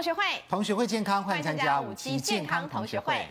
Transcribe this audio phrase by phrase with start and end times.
[0.00, 3.28] 同学会，同学会健康，欢迎参加五期健康同学会。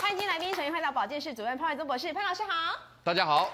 [0.00, 2.76] 欢迎今天来宾，首先欢迎到保健室主任潘伟宗博士，潘老师好。
[3.04, 3.48] 大家好。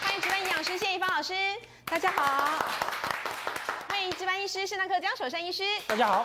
[0.00, 1.34] 欢迎值班营养师谢一芳老师，
[1.86, 2.56] 大家好。
[3.88, 6.24] 欢迎值班医师肾脏科江守山医师，大家好。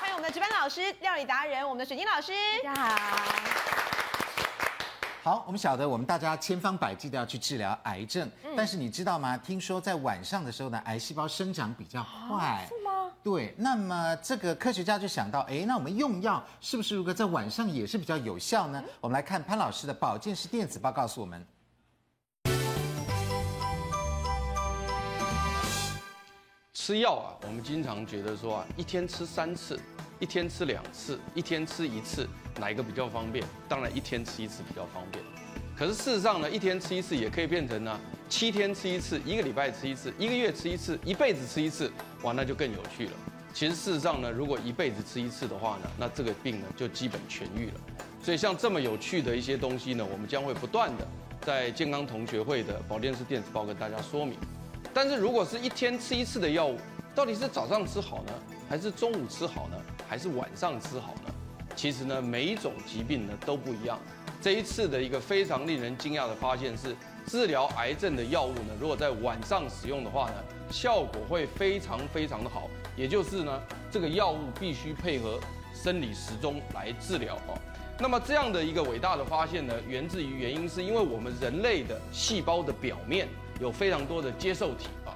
[0.00, 3.24] 欢迎我们的值班老师料理达人我们的水晶老师，大家好。
[5.24, 9.36] 好，我们晓得我们大家千方百计的要去治疗癌症，嗯、但是你知道吗？
[9.36, 12.64] 听说在晚上的时候呢，癌细胞生长比较快？
[13.22, 18.82] 对，那么这个科学家就想到，哎，那我们用药是不是如果在晚上也是比较有效呢？
[18.84, 21.46] 嗯、我们来看潘老师的保健室电子报告诉我们，
[26.72, 29.78] 吃药啊，我们经常觉得说啊，一天吃三次。
[30.20, 33.46] 一天吃两次，一天吃一次，哪一个比较方便？
[33.68, 35.24] 当然一天吃一次比较方便。
[35.78, 41.88] 可是事实上呢，一天吃一次也可以变成呢，七天吃一次，一个礼拜吃一次，一个月吃一次，一辈子吃一次，
[42.22, 43.12] 哇，那就更有趣了。
[43.54, 47.74] 其实事实上呢，如果一辈子吃一次的话呢，那这个病呢就基本痊愈了。
[48.20, 51.06] 所以像这么有趣的一些东西呢，我们将会不断的
[51.42, 54.36] 在健康同学会的保健室电子报跟大家说明。
[54.92, 56.76] 但是如果是一天吃一次的药物，
[57.14, 58.32] 到底是早上吃好呢，
[58.68, 59.76] 还是中午吃好呢？
[60.08, 61.32] 还是晚上吃好呢？
[61.76, 63.96] 其实呢，每一种疾病呢都不一样。
[64.40, 66.94] 这一次的一个非常令人惊讶的发现是，
[67.26, 70.36] 治疗癌症的药物呢，如果在晚上使用的话呢，
[70.70, 72.70] 效果会非常非常的好。
[72.96, 75.40] 也就是呢，这个药物必须配合
[75.74, 77.58] 生理时钟来治疗哦。
[77.98, 83.28] 那么这样的一个伟大的发现呢，源自于原因是因为我们人类的细胞的表面
[83.60, 85.10] 有非常多的接受体啊。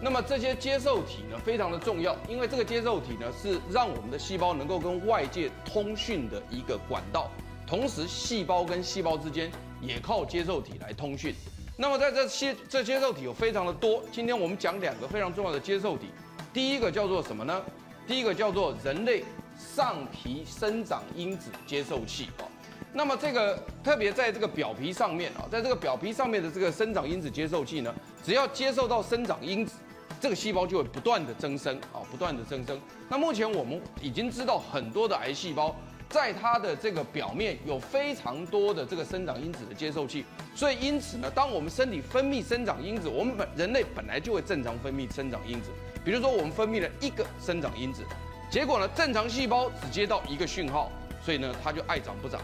[0.00, 7.28] 那么这些接受体呢，非常的重要，因为这个接受体呢是让我们的细胞能够跟外界通讯的一个管道，
[7.68, 11.34] 同时细胞跟细胞之间也靠接受体来通讯。
[11.76, 16.06] 那么在这些这接受体有非常的多，今天我们讲两个非常重要的接受体，
[16.50, 17.62] 第一个叫做什么呢？
[18.06, 19.22] 第一个叫做人类
[19.58, 22.48] 上皮生长因子接受器啊。
[22.90, 29.74] 那么这个特别在这个表皮上面啊，在这个表皮上面的这个生长因子接受器呢，只要接受到生长因子。
[30.20, 32.80] 这个细胞就会不断的增生啊，不断的增生。
[33.08, 35.76] 那目前我们已经知道很多的癌细胞，
[36.08, 40.24] 在它的这个表面有非常多的这个生长因子的接受器，
[40.54, 45.70] 所以因此呢，当我们身体分泌生长因子，我们本人类本来就会正常分泌生长因子。
[46.04, 48.02] 比如说我们分泌了一个生长因子，
[48.50, 50.90] 结果呢，正常细胞只接到一个讯号，
[51.22, 52.40] 所以呢，它就爱长不长。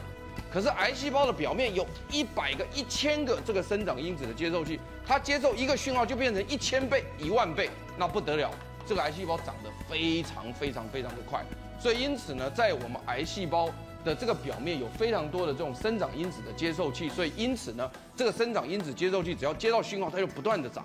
[0.52, 8.50] 可是癌细胞的表面有一百个、一千个这个生长因子的接受器，它接受一个讯号就变成一千倍、一万倍，那不得了，
[8.86, 11.44] 这个癌细胞长得非常非常非常的快。
[11.84, 13.68] 所以因此呢，在我们癌细胞
[14.02, 20.82] 的这个表面有非常多的这种生长因子的接受器，所以因此呢，这个生长因子接受器只要接到讯号，它就不断的长。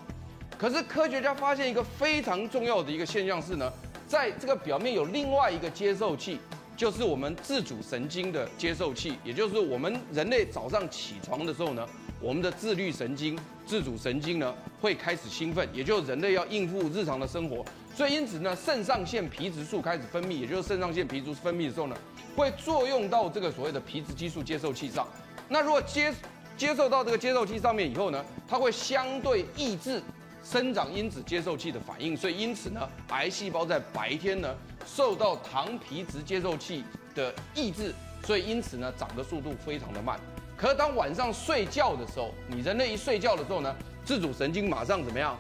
[0.57, 3.71] 可是科学家发现一个非常重要的一个现象是呢，
[4.09, 6.37] 在这个表面有另外一个接受器。
[6.75, 11.85] 就是我们自主神经的接受器，也就是我们人类早上起床的时候呢，
[12.21, 17.65] 我们的自律神经、自主神经呢会开始兴奋，也就是人类要应付日常的生活，
[17.99, 21.97] 所以因此呢，肾上腺皮质素开始分泌，也就是肾上腺皮质分泌的时候呢，
[22.33, 25.05] 会作用到这个所谓的皮质激素接受器上。
[25.49, 26.13] 那如果接
[26.55, 30.01] 接受到这个接受器上面以后呢，它会相对抑制
[30.45, 34.55] 生长因子接受器的反应，所以因此呢，癌细胞在白天呢。
[34.87, 37.93] 受到糖皮质接受器的抑制，
[38.23, 40.17] 所以因此呢，长的速度非常的慢。
[40.55, 45.37] 可当晚上睡觉的时候，你人类一睡觉的时候呢，自主神经马上怎么样，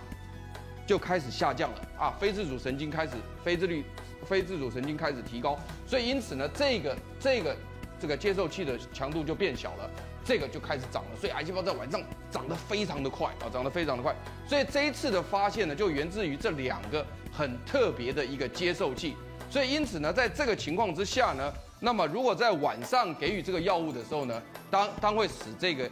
[0.89, 3.11] 就开始下降了啊，非自主神经开始
[3.43, 3.85] 非自律，
[4.25, 5.55] 非自主神经开始提高，
[5.85, 7.55] 所以因此呢，这个这个
[7.99, 9.87] 这个接受器的强度就变小了，
[10.25, 11.09] 这个就开始长了。
[11.21, 12.01] 所以癌细胞在晚上
[12.31, 14.15] 长得非常的快啊，长得非常的快。
[14.47, 19.15] 所以这一次的发现呢，就源自于这两个很特别的一个接受器。
[19.47, 25.87] 所以因此呢，在这个情况之下呢，那么如果在晚上给予这个药物的时候呢，当当会使这个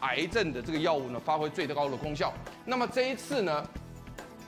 [0.00, 2.34] 癌症的这个药物呢发挥最高的功效。
[2.66, 3.66] 那么这一次呢，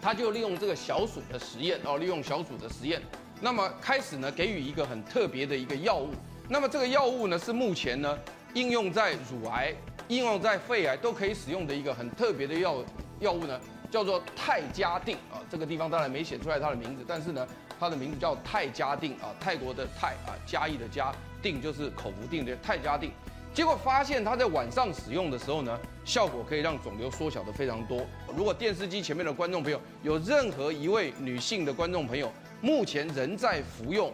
[0.04, 3.00] 他就利用这个小鼠的实验哦，利用小鼠的实验，
[3.40, 6.10] 那么开始呢给予一个很特别的一个药物。
[6.46, 8.18] 那么这个药物呢是目前呢
[8.52, 9.74] 应用在乳癌、
[10.08, 12.84] 应用在肺癌都可以使用的一个很特别的药
[13.20, 13.58] 药物呢，
[13.90, 15.40] 叫做泰加定啊。
[15.50, 17.48] 这个地方当然没写出来它的名字，但是呢。
[17.80, 21.12] 它的名字叫泰加定啊，泰国的泰啊，嘉义的嘉，
[21.42, 23.10] 定就是口服定的泰加定。
[23.54, 28.04] 结果发现它在晚上使用的时候呢，效果可以让肿瘤缩小的非常多。
[28.36, 34.12] 如果电视机前面的观众朋友有任何一位女性的观众朋友，目前仍在服用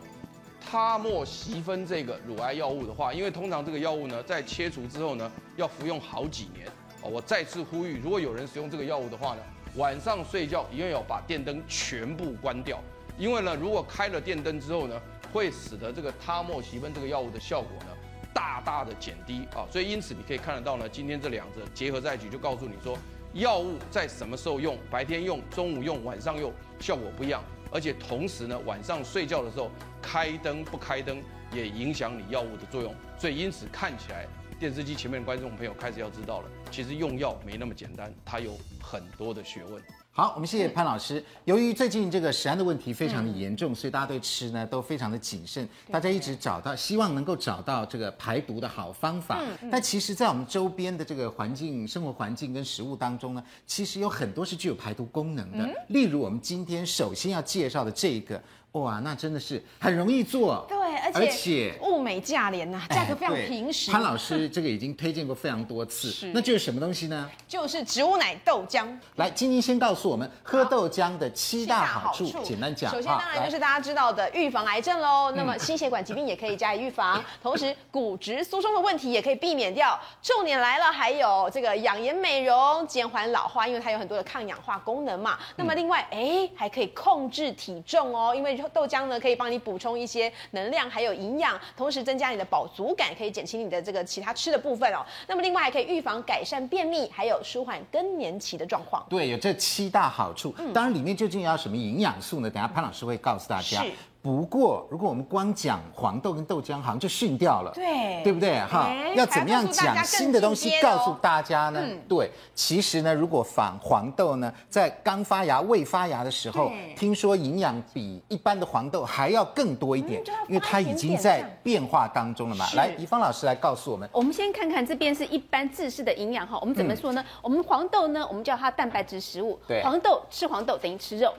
[0.71, 6.67] 他莫西芬这个乳癌药物的话，因为通常这个药物呢，在切除之后呢，要服用好几年。
[7.01, 9.43] 我再次呼吁，如果有人使用这个药物的话呢，
[9.77, 12.79] 晚上睡觉一定要把电灯全部关掉。
[13.17, 15.01] 因为呢，如果开了电灯之后呢，
[15.33, 17.97] 会使得这个他莫西芬这个药物的效果呢，
[18.41, 19.69] 大大的减低啊。
[19.71, 22.97] 所以因此你可以看得到呢，今天这两者结合在一起，就告诉你说，
[23.35, 26.51] 药物在什么时候用，白天用、中午用、晚上用，
[26.81, 27.45] 效果不一样。
[27.71, 29.71] 而且同时呢，晚上睡觉的时候
[30.01, 31.23] 开灯不开灯，
[31.53, 32.95] 也影响你药物的作用。
[33.19, 34.27] 所以因此看起来，
[34.59, 39.83] 电视机前面的观众朋友开始要知道了，其实用药没那么简单，它有很多的学问。
[40.12, 41.25] 好，我们谢谢潘老师。
[41.45, 45.67] 由于最近这个食安的问题非常的严重，所以大家对吃呢都非常的谨慎。
[45.89, 49.41] 大家一直找到，希望能够找到这个排毒的好方法。
[49.71, 55.65] 但其实，在我们周边的这个环境、生活环境跟食物当中呢，其实有很多是具有排毒功能的。
[55.89, 58.43] 例如，我们今天首先要介绍的这个。
[58.73, 60.79] 哇，那真的是很容易做，对，
[61.13, 63.91] 而且物美价廉呐，价格非常平实。
[63.91, 67.29] 潘老师这个已经推荐过非常多次，是，那就是什么东西呢？
[67.49, 68.87] 就是植物奶豆浆。
[69.17, 72.93] 来，晶晶先告诉我们喝豆浆的七大好处，简单讲。
[72.93, 79.99] 首先当然就是大家知道的预防癌症喽，那么心血管疾病也可以加以预防，同时骨质疏松的问题也可以避免掉。
[80.23, 85.37] 重点来了，还有这个养颜美容、减缓老化，因为它有很多的抗氧化功能嘛。
[85.57, 88.60] 那么另外，哎，还可以控制体重哦，因为。
[88.69, 95.05] 豆浆呢，可以帮你补充一些能量，还有营养，同时增加你的饱足感，可以减轻你的这个其他吃的部分哦。
[95.27, 99.05] 那么另外还可以预防改善便秘，还有舒缓更年期的状况。
[99.09, 100.55] 对，有这七大好处。
[100.59, 102.51] 嗯、当然里面究竟要什么营养素呢？
[102.51, 103.85] 等下潘老师会告诉大家。
[104.23, 104.31] 是。
[104.31, 108.61] 不过，如果我们光讲黄豆跟豆浆，好像就逊掉了，对，对不对？
[108.61, 111.81] 哈、欸，要怎么样讲新的东西告诉大家呢？
[111.83, 122.67] 嗯、对，其实呢，如果仿黄豆呢，在刚发芽、未发芽的时候，听说营养比一般的黄豆还要更多一点，嗯、因为它已经在变化当中了嘛。
[122.75, 124.07] 来，怡芳老师来告诉我们。
[124.13, 127.23] 我们先看看这边是一般制式的营养哈，我们怎么说呢？
[127.23, 129.59] 嗯、我们黄豆呢，我们叫它蛋白质食物。
[129.67, 131.33] 对，黄豆吃黄豆等于吃肉。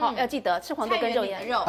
[0.00, 1.62] 好，要记得吃黄豆跟肉一样，肉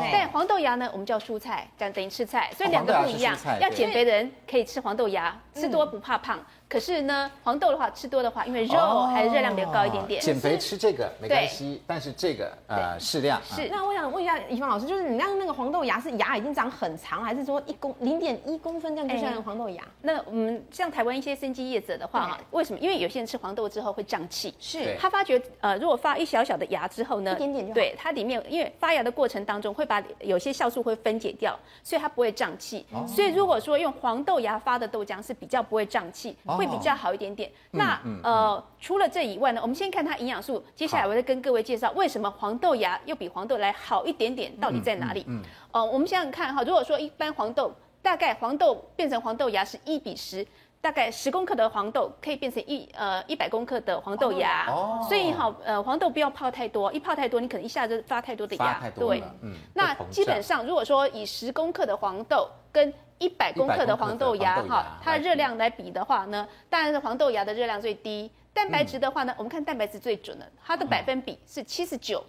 [0.00, 0.10] 对。
[0.12, 3.36] 但黄豆芽呢，我们叫蔬菜，这样等于吃菜，所以两个不一样。
[3.60, 6.38] 要减肥的人可以吃黄豆芽，吃多不怕胖。
[6.68, 10.20] 可是呢，黄豆的话吃多的话，因为肉还是热量比较高一点点。
[10.20, 13.40] 减肥吃这个没关系，但是这个呃适量。
[13.44, 13.68] 是。
[13.68, 19.82] 那我想问一下怡芳老师，就是你让那个黄豆芽是芽已经长很长，还是说一公零点一公分这样就像黄豆芽？
[20.02, 22.78] 那我们像台湾一些生机业者的话哈，为什么？
[22.80, 24.52] 因为有些人吃黄豆之后会胀气。
[24.58, 24.96] 是。
[24.98, 32.84] 他发觉呃，如果发一小小的芽之后呢，一点点就对它里面，因为发芽的过程当中会把有些酵素会分解掉，所以它不会胀气。
[33.06, 37.50] 所以如果说用黄豆芽发的豆浆是比较不会胀气，会比较好一点点。
[37.72, 40.64] 那呃，除了这以外呢，我们先看它营养素。
[40.74, 45.24] 接下来我再跟各位介绍为什么黄豆芽又比黄豆来好一点点，到底在哪里？
[45.28, 45.42] 嗯，
[45.72, 47.72] 哦，我们想想看哈，如果说一般黄豆
[48.02, 50.46] 大概黄豆变成黄豆芽是一比十，
[50.86, 54.66] 大概十公克的黄豆可以变成一呃一百公克的黄豆芽。
[54.68, 58.80] 哦，所以哈呃黄豆不要泡太多，一泡太多你可能一下子发太多的芽。
[58.94, 68.30] 对，嗯，那基本上如果说以十公克的黄豆跟一百公克的黄豆芽哈，它的热量来比的话呢，当然是黄豆芽的热量最低。
[68.54, 72.24] 蛋白质的话呢，我们看蛋白质最准的，它的百分比是七十九。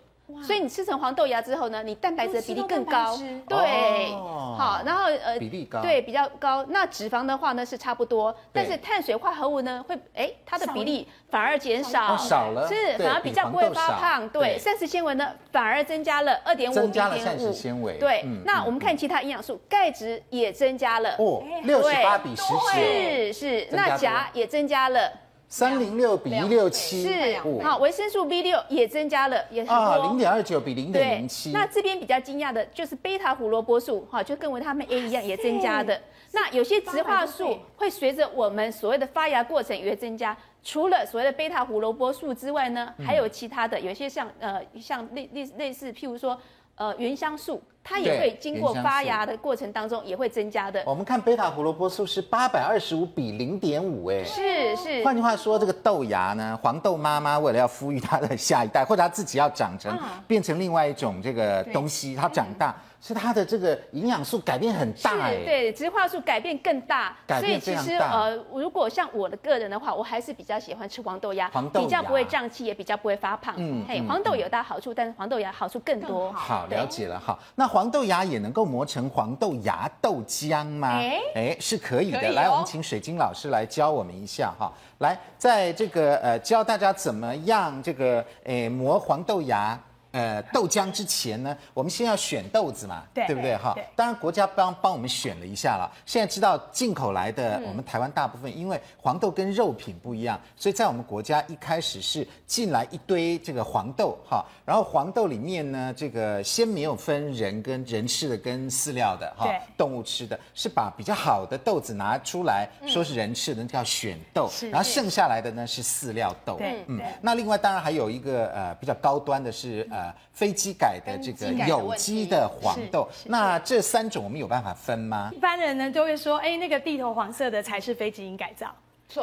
[0.45, 3.17] 所以你吃成黄豆芽之后呢，你蛋白质的比例更高。
[3.47, 4.11] 对，
[4.57, 6.65] 好，然后呃，比例高，对，比较高。
[6.67, 14.27] 那脂肪的话呢是差不多，但是碳水化合物呢会哎，它的比例反而减少，少了，是反而比较不会发胖。
[14.27, 17.97] 对，膳食纤维呢反而增加了二点五，增加了膳食纤维。
[17.97, 25.09] 对，那我们看其他营养素，钙质也增加了，哦，六十八比十九，是是，那钾也增加了。
[25.49, 31.51] 三零六比一六七是好，维生素 B 六也增加了，也是啊，零点二九比零点零七。
[31.51, 35.99] 那这边比较惊讶的就是贝塔胡萝卜素，哈，就跟维他命 A 一样也增加的。
[36.33, 46.37] 那有些植化素会随着我们所谓的发芽过程也会增加，除了所谓的贝塔胡萝卜素之外呢，还有其他的，有些像呃像类类类似譬如说
[46.75, 47.61] 呃原香素。
[47.87, 50.83] 它也会经过发芽的过程当中也会增加的。
[50.85, 55.03] 我们看贝塔胡萝卜素是八百二十五比零点五，哎，是是。
[55.05, 62.75] 换句话说，这个豆芽呢，黄豆妈妈为了要抚育它的下一代，或者它自己要长成变成另外一种这个东西，它长大。
[62.99, 67.39] 是它的这个营养素改变很大，哎，对，植化素改变更大，改。
[67.39, 73.53] 所以其实呃，如果像我的个人的话，我还是比较喜欢吃黄豆芽，黄豆芽比较不会胀气，也比较不会发胖。
[73.57, 76.33] 嗯，嘿，黄豆有大好处，但是黄豆芽好处更多。
[76.33, 77.19] 好，了解了。
[77.19, 80.97] 好，那黄豆芽也能够磨成黄豆芽豆浆吗？
[80.97, 82.31] 哎，哎，是可以的。
[82.31, 84.73] 来，我们请水晶老师来教我们一下哈。
[84.97, 89.79] 来，在这个呃教大家怎么样这个诶磨黄豆芽。
[90.11, 93.75] 呃豆浆之前呢，我们先要选豆子嘛，对，对不对哈？
[93.95, 95.91] 当然国家帮帮我们选了一下了。
[96.05, 109.47] 现在知道进口来的，我们台湾大部分因为黄豆跟肉品不一样，所以在我们国家一开始是进来一堆这个黄豆哈，然后黄豆里面呢，这个先没有分人跟人吃的跟饲料的哈，
[109.77, 116.57] 动物吃的，是把比较好的豆子拿出来说是人吃的，叫选豆，然后剩下来的呢是饲料豆。
[116.87, 119.96] 嗯，那另外当然还有一个呃比较高端的是呃
[120.33, 123.07] 非机改的这个有机的黄豆。
[123.25, 125.31] 那这三种我们有办法分吗？
[125.33, 128.73] 一般人呢都会说，哎，那个地头黄色的才是非基因改造，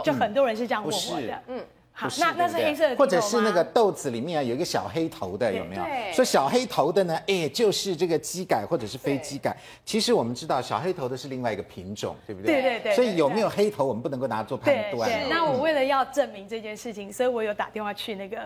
[0.02, 1.42] 就很多人是这样问我的。
[1.48, 1.64] 嗯。
[1.96, 5.84] 好，那那是黑色的，或者是那个豆子里面有一个小黑头的，有没有？
[5.84, 6.12] 对。
[6.12, 9.56] 所以小黑头的呢，哎，就是这个机改或者是非机改。
[9.84, 12.60] 其实我们知道小黑头的是另外一个品种，对不对？
[12.60, 12.94] 对对对。
[12.96, 15.08] 所以有没有黑头，我们不能够拿它做判断。
[15.08, 15.28] 对。
[15.30, 18.38] 那我为了要证明这件事情，所以我有打电话去那个。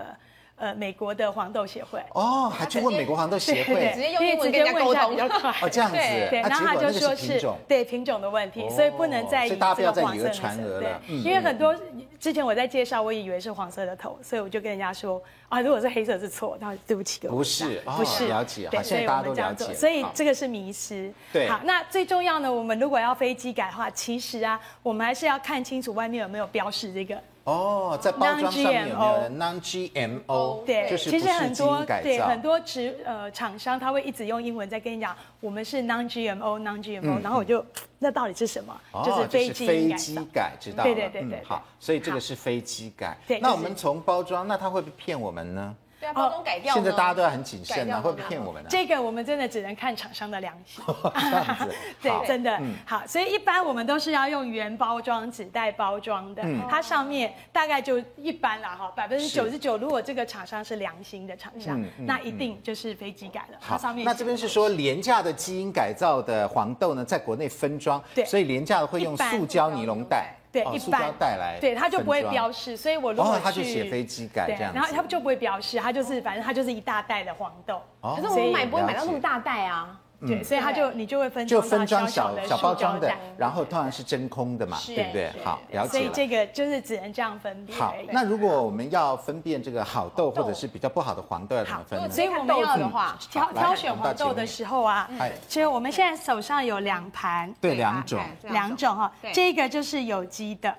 [0.59, 2.03] 呃，美国的黄豆协会。
[2.15, 5.11] 哦，还去问美国黄豆协会，直接用英文跟人家沟通。
[5.11, 5.51] 比较快。
[5.63, 11.01] 哦，这样子，对，然后他就说是对品种的问题，所以不能再以这个黄色的传讹了。
[11.07, 11.75] 因为很多
[12.19, 18.29] 之前我在介绍，我以为是黄色的头，所以我就跟人家说啊，如果是黑色是错，那对不起各位，不是，不是。
[18.29, 21.13] 了解，对，所以大家都了解，所以这个是迷失。
[21.33, 27.17] 对，好，那最重要呢，我们如果要飞机改的话，其实啊，我们还是要看清楚外面有没有标示这个。
[27.49, 30.65] 哦，在包装上面有没有 non-GMO？
[30.67, 37.65] 对，就是其实很多对很多植呃厂商他会一直用英文在跟你讲，我们是 non-GMO，non-GMO，然后我就
[37.99, 38.79] 那到底是什么？
[39.03, 39.49] 就是飞
[39.95, 40.83] 机改，知道吗。
[40.85, 43.17] 对对对对，好，所以这个是飞机改。
[43.27, 45.75] 对，那我们从包装，那他会不会骗我们呢？
[46.01, 46.73] 对啊，包装改掉。
[46.75, 48.69] 现在大家都要很谨慎啊，会不会骗我们呢？
[48.71, 50.85] 这个我们真的只能看厂商的良心。
[50.87, 53.03] 这样子， 对，真的好。
[53.07, 63.59] 所以一般我们都是要用原包装纸袋包装的，它上面大概就一般啦哈，百分之九十九，如果这个厂商是良心的厂商，那一定就是非机改了。
[63.61, 70.35] 它上面那这边是说廉价的基因改造的黄豆呢，在国内分装，对，所以廉价的会用塑胶尼龙袋。
[70.51, 77.83] 对，一般带来，对，它就不会标示，所以我如果去，他就写飞机改这样，然后它就不会标示，它就是反正它就是一大袋的黄豆。
[78.01, 80.01] 可是我们买不会买到那么大袋啊。
[80.27, 85.33] 对，所以它就你就会分就分装小小包装的，然后当然是真空的嘛，对不对？
[85.45, 85.91] 好，了解。
[85.91, 87.79] 所以这个就是只能这样分辨。
[87.79, 92.11] 好，那如果我们要分辨这个好豆或者是比较不好的黄豆要怎么分呢？
[92.11, 95.09] 所以我们要的话，挑挑选黄豆的时候啊，
[95.47, 100.75] 其实我们现在手上有两盘，对，两种，两种哈，这个就是有机的。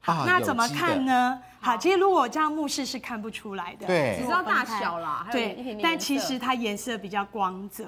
[0.00, 1.40] 好，那怎么看呢？
[1.60, 7.84] 好，其实如果这样目视是看不出来的，对，只知道大小啦，对，但其实它颜色比较光泽。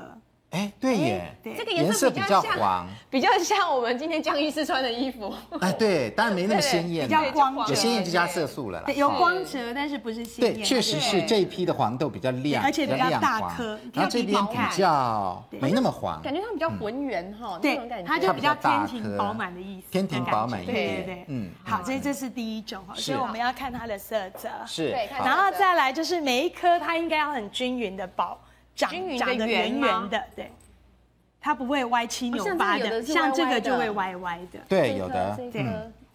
[0.50, 5.34] 哎，对耶，这个颜色比较黄，比较像我们今天江医师穿的衣服。
[5.60, 8.90] 哎，对，当然没那么鲜艳，比较光泽，有鲜艳就加色素了啦。
[8.94, 10.54] 有光泽，但是不是鲜艳。
[10.54, 20.74] 对，确实是这一批的黄豆比较亮，而且比较大颗，然后这边比较没那么黄，感觉它比较浑圆哈，对，它就比较天庭饱满的意思，天庭饱满一点。
[20.74, 28.40] 对对对，嗯，好，所以这是第一种哈，所以我们要看它的色泽，是，然后再来就是每一颗它应该要很均匀的饱
[28.78, 30.52] 长，长得圆圆的，对。
[31.40, 34.58] 它不会歪七扭八的，像这个就会歪歪的。
[34.68, 35.36] 对，有的。
[35.52, 35.64] 对，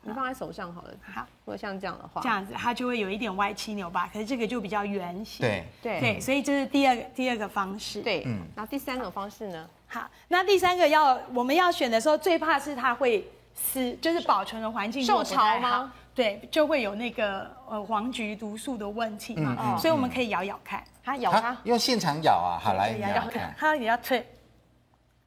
[0.01, 0.89] 你放在手上好了。
[1.01, 5.39] 好，如果像这样的话，这样子它就会有一点歪七扭八，可是这个就比较圆形。
[5.39, 8.01] 对对对，所以这是第二个第二个方式。
[8.01, 8.41] 对，嗯。
[8.53, 9.70] 然后第三种方式呢？
[9.88, 15.93] 好，那第三个要我们要选的时候，最怕是它会撕，就是保存的环境受潮吗？
[16.15, 19.77] 对，就会有那个呃黄菊毒素的问题嘛。
[19.77, 22.60] 所以我们可以咬咬看，它咬它，用现场咬啊。
[22.62, 24.25] 好，来咬咬看，它比较脆。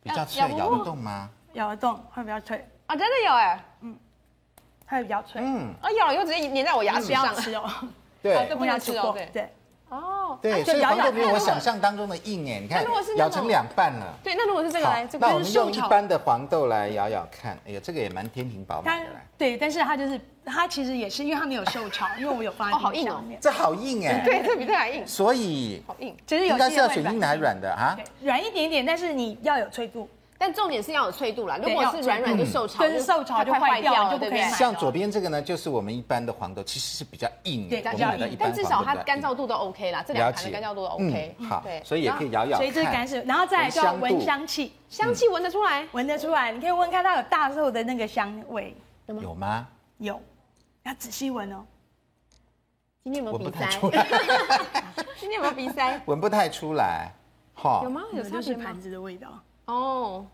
[0.02, 1.28] 比较脆，咬得动吗？
[1.55, 2.64] 咬得动，会比较脆。
[2.87, 2.95] 啊！
[2.95, 3.99] 真的有哎，嗯，
[4.87, 7.69] 它会比较脆，嗯，啊，咬了以后直接粘在我牙齿上，吃哦，
[8.23, 9.52] 对，不要吃哦，对，
[9.88, 12.85] 哦，对，所以黄豆没有我想象当中的硬哎，你看，
[13.16, 27.73] 咬成两半了，对，那如果是这个来，那我们用一般的黄豆来咬咬看，哎呀，这个也蛮天庭饱满的，对，但是它就是它其实也是因为它没有受潮，因为我有放在冰箱里面，这好硬哎， 对，这比这还硬，所以好硬，其实应该是要选硬的还是软的？
[27.73, 27.97] 啊？
[28.23, 30.09] 软一点点，但是你要有脆度。
[30.38, 34.43] 但重点是要有脆度啦，如果是软软就受潮，跟受潮就坏掉，就不可以。
[34.50, 41.37] 像左边这个呢，就是我们一般的黄豆，其实是比较硬，对，比较硬，但至少它干燥度都 OK 啦，这两盘的干燥度都 OK。
[41.49, 42.59] 好，对，所以也可以咬咬。
[42.59, 48.76] 所以这是干湿，然后再来就要闻香气，香气闻得出来，闻得出来，你可以闻看它有大豆的那个香味，
[49.07, 49.66] 有吗？
[49.99, 50.21] 有，
[50.83, 51.64] 要仔细闻哦。
[53.05, 53.66] 今天有没有鼻塞？
[55.19, 56.00] 今天有没有鼻塞？
[56.07, 57.11] 闻不太出来，
[57.55, 57.81] 哈。
[57.85, 58.02] 有吗？
[58.12, 59.28] 有就是盘子的味道。
[59.67, 60.27] 哦，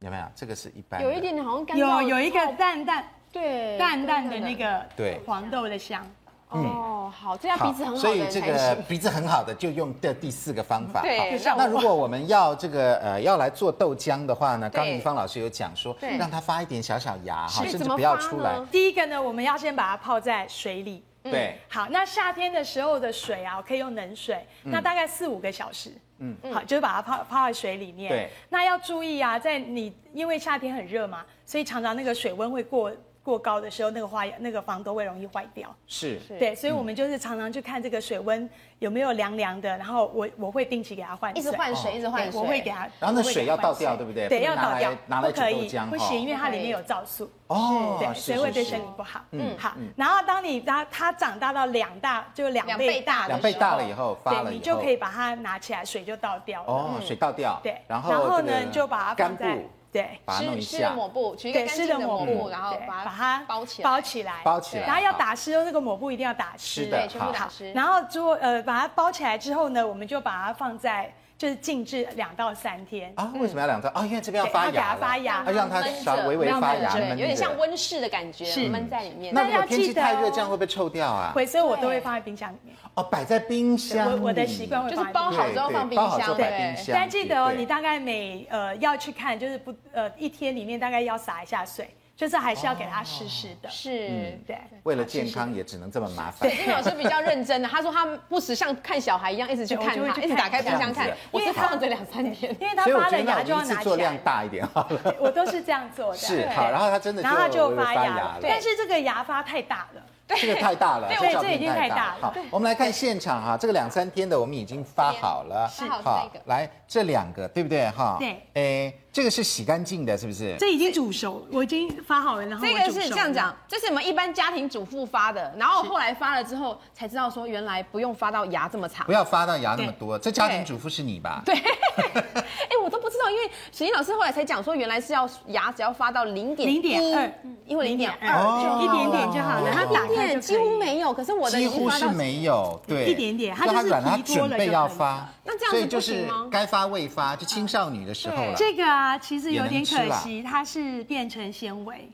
[0.00, 0.24] 有没有？
[0.34, 6.04] 这个是一般，有一点点好像干，有有一个淡淡，对，淡淡的那个对黄豆的香，
[6.48, 11.02] 哦，好，这样鼻子很好，所以这个鼻子很好的就用的第四个方法。
[11.06, 18.60] 对，那如果我们要这个呃要来做豆浆的话呢，刚刚宜芳老师有讲说，让它发一点小小芽哈，甚至不要出来。
[18.72, 21.04] 第一个呢，我们要先把它泡在水里。
[21.22, 25.92] 对，好，那夏天的时候的水啊，我可以用冷水，那大概四五个小时。
[26.18, 28.10] 嗯，好，就是把它泡泡在水里面。
[28.10, 32.92] 对，那要注意啊，在你因为夏天很热嘛，所以常常那个水温会过。
[33.22, 35.74] 过高的时候，那个花那个房都会容易坏掉。
[35.86, 38.48] 是，对，所以我们就是常常去看这个水温
[38.80, 42.88] 有没有凉凉的，然后我我会定期给它换水，一直换水，一直换水，我会给它。
[42.98, 44.28] 然后那水要倒掉，对不对？
[44.28, 47.30] 对，要倒掉，拿来煮豆浆，不行，因为它里面有皂素。
[47.46, 49.20] 哦，对，水会对身体不好。
[49.30, 49.72] 嗯，好。
[49.94, 56.62] 然后当你它它长大到两大，就两倍大，两倍大了以后，发了以后，你就可以把它拿起来，水就倒掉。
[56.66, 57.60] 哦，水倒掉。
[57.62, 59.58] 对，然后呢，就把它放在。
[59.92, 64.86] 对，湿湿的抹布，取一个干净的抹布，然后把它包起来，包起来，包起来。
[64.86, 67.70] 然后要打湿哦，那个抹布一定要打湿，对，全部打湿。
[67.72, 71.12] 然后做呃，把它包起来之后呢，我们就把它放在。
[71.42, 73.32] 就是静置两到三天啊？
[73.34, 73.90] 为什么要两到？
[73.90, 79.34] 啊，因为这边要发芽，要发芽，要让它稍微微发芽，有点像温室的感觉，闷在里面。
[79.34, 81.32] 那如果天气太热，这样会不会臭掉啊？
[81.34, 82.76] 会，所以我都会放在冰箱里面。
[82.94, 84.08] 哦，摆在冰箱。
[84.12, 86.76] 我我的习惯会就是包好之后放冰箱，对。
[86.92, 91.92] 但记得哦，你大概每呃要去看，就是不呃一天里面大概要洒一下水。
[92.14, 96.48] 就是还是要给他试试的，是，对，为了健康也只能这么麻烦。
[96.48, 101.10] 对，金老师比较认真的，他说他不时像看小孩一样，一直去看就，一直打开冰箱看。
[101.30, 103.82] 我是放着两三天，因为他发了芽就要拿起来。
[103.82, 105.14] 做量大一点好了。
[105.18, 106.16] 我都是这样做的。
[106.16, 108.38] 是，好，然后他真的，然后它就发芽了。
[108.40, 110.02] 但是这个芽发太大了。
[110.28, 112.20] 这个太大了，对，这已经太大了。
[112.22, 118.16] 好，我们来看现场哈，这个两三天的我们已经发好了，是好，来这两个对不对哈？
[118.18, 120.56] 对，哎，这个是洗干净的，是不是？
[120.58, 130.18] 这已经煮熟，我已经发好了，然后这个是这样讲，这是我们一般家庭主妇发的，然后后来发了之后才知道说原来不用发到牙这么长，不要发到牙那么多。
[130.18, 131.42] 这家庭主妇是你吧？
[131.44, 131.54] 对，
[132.34, 133.01] 哎，我都不知道，
[133.32, 137.32] 因为沈英老师后来才讲说原来是要牙只要发到零点零点二，
[137.66, 141.12] 因为零点二就一点点就好了，它打开几乎没有。
[141.12, 146.48] 可是我的几乎是没有，对，一点点，它就是软，它准备要发，那这样子不行吗？
[146.50, 148.54] 该发未发，就青少年的时候了。
[148.56, 152.10] 这个啊，其实有点可惜，它是变成纤维，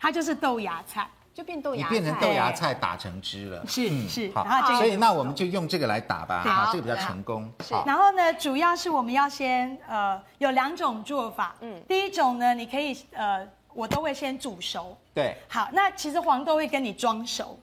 [0.00, 3.66] 它就是豆芽菜，就变豆芽，你变成豆芽菜打成汁了。
[3.66, 7.52] 是是，好，然后所以那我们就用这个来打吧，好，这个比较成功。
[7.84, 13.44] 然后呢，主要是我们要先呃有两种做法，嗯，第一种呢，你可以呃，
[13.74, 17.58] 我都会先煮熟，对，好，那其实黄豆会跟你装熟。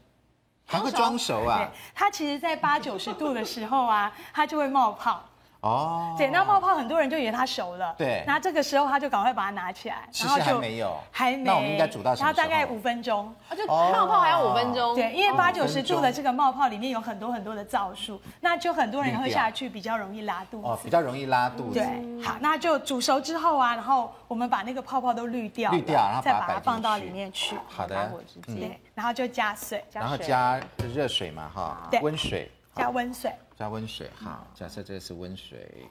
[0.68, 1.70] 还会装熟啊？
[1.94, 5.22] 它其实，在八九十度的时候啊，它就会冒泡。
[5.62, 7.94] 哦，对，那冒泡很多人就以为它熟了。
[7.96, 11.44] 对，那这个时候他就赶快把它拿起来，然后就还没有，还没。
[11.44, 12.34] 那我们应该煮到什么时候？
[12.34, 14.96] 它大概五分钟，就冒泡还要五分钟。
[14.96, 20.68] 对，因为八九十度的这个冒泡里面有很多很多的皂素，那就很多人喝下去比较容易拉肚子。
[20.68, 21.74] 哦，比较容易拉肚子。
[21.76, 27.56] 对，好，那就煮熟之后啊，然后我们把那个泡泡都滤掉，滤掉，然后再把它放到里面去。
[27.68, 28.12] 好的，
[28.48, 30.60] 对，然后就加水，然后加
[30.92, 35.88] 热水嘛，哈，温水，加温水，加温水，好，假设这个是温水。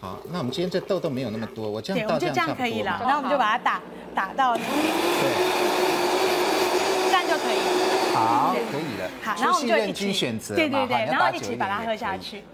[0.00, 2.54] 好，那我们今天这豆豆没有那么多，我这样倒这样差不多。
[2.58, 3.82] 可以了，然后我们就把它打
[4.14, 4.70] 打到里面。
[4.70, 5.32] 对，
[7.10, 7.58] 这样就可以。
[8.14, 9.10] 好，可以了。
[9.20, 10.54] 好，然后我们就任君选择。
[10.54, 12.44] 对对对，然后一起把它喝下去。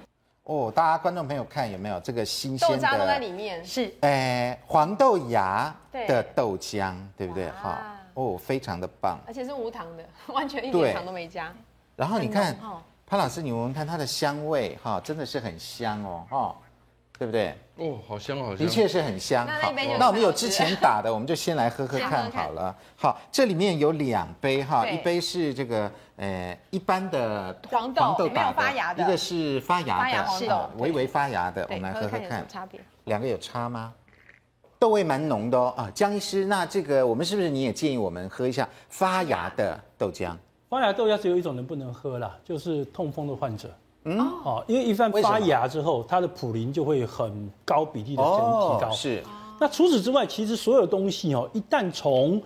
[0.44, 2.74] 哦，大家观众朋友看有没有这个新鲜的？
[2.74, 3.62] 豆渣都在里面。
[3.62, 3.94] 是。
[4.00, 7.50] 哎，黄豆芽的豆浆，对不对？
[7.50, 7.76] 好，
[8.14, 9.20] 哦，非常的棒。
[9.26, 10.02] 而且是无糖的，
[10.32, 11.52] 完全一点糖都没加。
[11.94, 12.56] 然后你看，
[13.06, 16.56] 潘老师，你闻闻看它的香味，哈，真的是很香哦，哈。
[17.18, 17.54] 对不对？
[17.76, 19.46] 哦，好香，好香，的确是很香。
[19.46, 22.76] 好，那我们有之前打的，我们就先来喝喝看 好了。
[22.94, 31.66] 好，这里面有两杯哈，一杯是这个呃一般的黄豆，黄豆没有发芽的，一个是发芽的，是微微发芽的。
[31.70, 32.78] 我们来喝喝看，差别。
[33.04, 33.94] 两个有差吗？
[34.78, 35.72] 豆味蛮浓的哦。
[35.74, 40.36] 啊，江医师，那这个我们是不是你也建议我们喝一下发芽的豆浆？
[40.76, 43.70] 发芽豆芽只有一种人不能喝啦，就是痛风的患者。
[44.04, 48.28] 嗯，哦，因为一旦发芽之后，它的普林就会很高比例的提
[48.78, 48.90] 高。
[48.92, 49.22] 是。
[49.58, 52.38] 那除此之外，其实所有东西哦，一旦从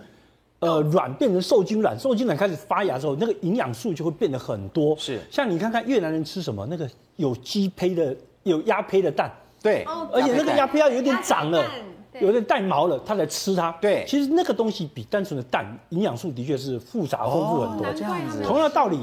[0.59, 4.95] 呃软变成受精卵，受精卵开始发芽之后，那个营养素就会变得很多。
[4.95, 5.19] 是。
[5.29, 9.29] 像你看看越南人吃什么，那个有鸡胚的、有鸭胚的蛋。
[9.61, 9.83] 对。
[10.13, 11.61] 而且那个鸭胚要有点长了，
[12.19, 13.71] 有点带毛了，它才吃它。
[13.79, 14.03] 对。
[14.07, 17.93] 其实那个东西比单纯的蛋营养素的确是复杂丰富很多。
[17.93, 18.41] 这样子。
[18.43, 18.99] 同样道理。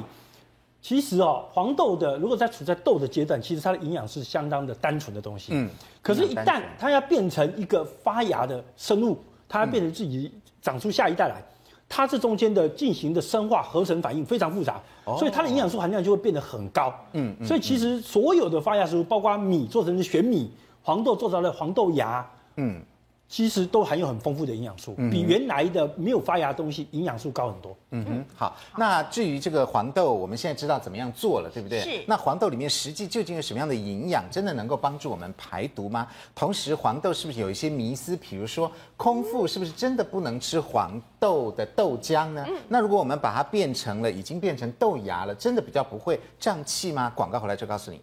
[0.81, 5.51] 其实哦，黄豆的如果在处在豆的阶段，其实它的营养是相当的单纯的东西。
[5.53, 5.68] 嗯。
[6.01, 9.18] 可是，一旦它要变成一个发芽的生物，
[9.49, 10.31] 它要变成自己
[10.62, 11.42] 长出下一代来，
[11.88, 14.81] 它这中间的进行的生化合成反应非常复杂，
[15.18, 16.94] 所以它的营养素含量就会变得很高。
[17.12, 20.49] 嗯，所以其实所有的发芽食物，包括米做成的玄米、
[20.81, 22.81] 黄豆做成的黄豆芽，嗯。
[23.28, 27.76] 其实都含有很丰富的营养素，比原来的没有发芽的东西营养素高很多。
[27.90, 28.56] 嗯哼，好。
[28.76, 31.80] 那至于这个黄豆，我们现在知道怎么样做了，对不对？
[31.80, 32.02] 是。
[32.06, 36.08] 那黄豆里面实际究竟有什么样的营养，真的能够帮助我们排毒吗？
[36.34, 38.16] 同时，黄豆是不是有一些迷思？
[38.16, 42.44] 比如说，空腹是不是真的不能吃黄豆的豆浆呢？
[42.48, 42.56] 嗯。
[42.66, 47.12] 那如果我们把它变成了已经变成豆芽了，真的比较不会胀气吗？
[47.14, 48.00] 广告回来就告诉你。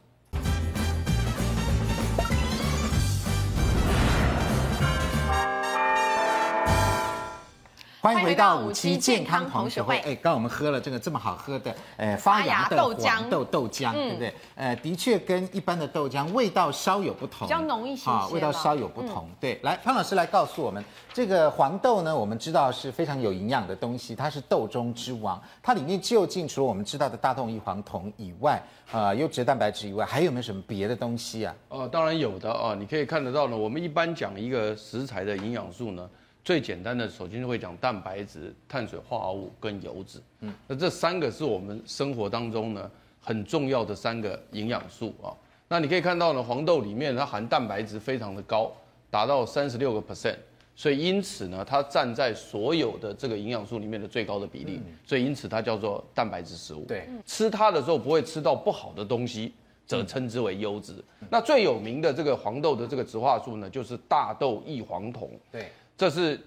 [8.06, 9.98] 欢迎回到五期健康同学会。
[10.02, 14.32] 哎，刚刚我们喝了这个这么好喝的，呃，发芽的黄豆豆浆，对不对？
[14.54, 19.28] 呃，的确跟一般的豆浆味道稍有不同，比较浓一些啊，味道稍有不同。
[19.40, 25.42] 对，来，潘老师来告诉我们，这个黄豆呢，我们知道是非常有营养的东西，它是豆中之王。
[25.64, 31.56] 它里面究竟除了我们知道的大豆异黄酮以外，啊，优质蛋白质以外，还有没有什么别的东西啊？
[31.70, 33.58] 哦，当然有的啊，你可以看得到呢。
[33.58, 36.08] 我们一般讲一个食材的营养素呢。
[36.46, 40.22] 最简单的，首先就会讲蛋白质、碳水化合物跟油脂。
[40.42, 45.34] 嗯，那这三个是我们生活当中呢很重要的三个营养素啊。
[45.68, 48.72] 那你可以看到呢，黄豆里面它含蛋白质非常的高，
[49.10, 50.36] 达到三十六个 percent，
[50.76, 54.80] 所以因此呢，它占在所有的这个营养素里面的最高的比例。
[55.04, 56.86] 所以因此它叫做蛋白质食物。
[56.86, 59.52] 对，吃它的时候不会吃到不好的东西，
[59.88, 61.04] 则称之为优质。
[61.28, 65.32] 那最有名的这个黄豆的这个植化素呢，就是大豆异黄酮。
[65.52, 65.72] 对。
[65.98, 66.40] 这是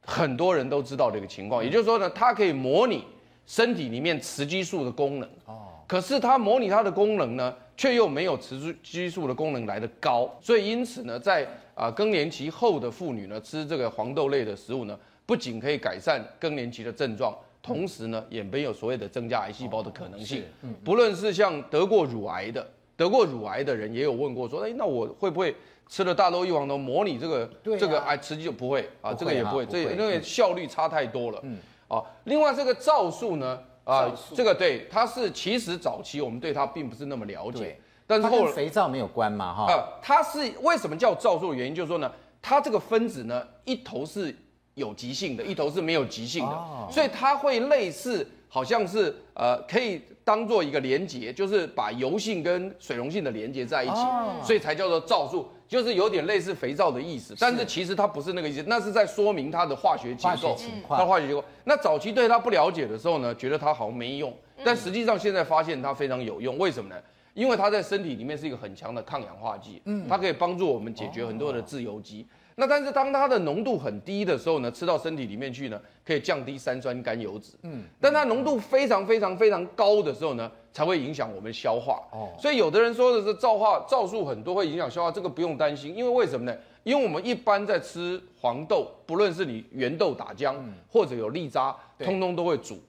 [0.00, 3.04] 很多人都知道的一个情况，也就是说呢，它可以模拟
[3.46, 5.28] 身体里面雌激素的功能。
[5.46, 5.66] 哦。
[5.86, 10.28] 可是它模拟它的功能呢，却又没有雌激素的功能来得高。
[10.40, 20.42] 所以因此呢，在啊更年期后的妇女呢，吃这个黄豆类的食物呢，不仅可以改善更年期的症状，同时呢，也没有所谓的增加癌细胞的可能性。
[20.62, 20.74] 嗯。
[20.84, 25.54] 不论是像得过乳癌的，得过乳癌的人也有问过说，哎，那我会不会？
[25.88, 27.48] 吃了大豆异黄酮模拟这个、啊、
[27.78, 31.40] 这个哎，实际就不会啊，这个也不会，这因为效率差太多了。
[31.42, 44.36] 嗯，啊，另外这个皂素呢，啊，这个对，它是其实早期我们对它并不是那么了解，但是后来肥皂没有关嘛，哈，啊，它是为什么叫皂素的原因，就是说呢，它这个分子呢，一头是
[44.74, 50.02] 有极性的，一头是没有极性的，哦、所以它会类似，好像是呃可以。
[50.28, 57.34] 当做一个连接，就是把油性跟水溶性的连接在一起，哦、所以才叫做皂素，就是有点类似肥皂的意思。
[57.40, 60.54] 但是其实它不是那个意思，那是在说明它的化学结构。
[60.86, 61.42] 它的化学结构。
[61.64, 64.30] 那早期对它不了解的时候呢，觉得它好像没用，
[64.62, 66.58] 但实际上现在发现它非常有用。
[66.58, 67.00] 为什么呢？
[67.32, 72.20] 因为它在身体里面是一个很强的抗氧化剂，嗯，它可以帮助我们解决很多的自由基。
[72.22, 77.52] 哦那但是当它的浓度很低的时候呢，吃到身体里面去呢，可以降低三酸甘油脂。
[77.62, 82.02] 嗯，但它浓度非常非常非常高的时候呢，才会影响我们消化。
[82.10, 86.58] 哦，所以有的人说的是皂化皂素很多会影响消化，这个不用担心，因为为什么呢？
[86.82, 90.56] 因为我们一般在吃黄豆，不论是你原豆打浆，
[90.90, 92.82] 或者有粒渣，通通都会煮。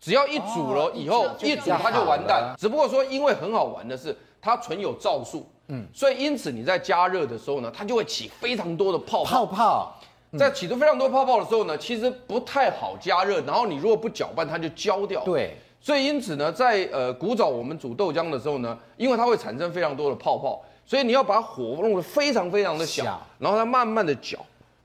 [0.00, 2.52] 只要一煮了以后，一煮它就完蛋。
[2.58, 5.46] 只不过说，因为很好玩的是，它存有皂素。
[5.74, 9.46] 嗯，所以因此你在加热的时候呢，它就会起非常多的泡泡。
[9.46, 10.00] 泡泡，
[10.38, 13.40] 在起出非常多泡泡的时候呢，其实不太好加热。
[13.40, 15.24] 然后你如果不搅拌，它就焦掉。
[15.24, 24.38] 对，所以因此呢，在呃古早我们煮豆浆的时候呢，因为它会产生非常多的泡泡，所以你要把火弄得非常非常的小，小然后它慢慢的搅。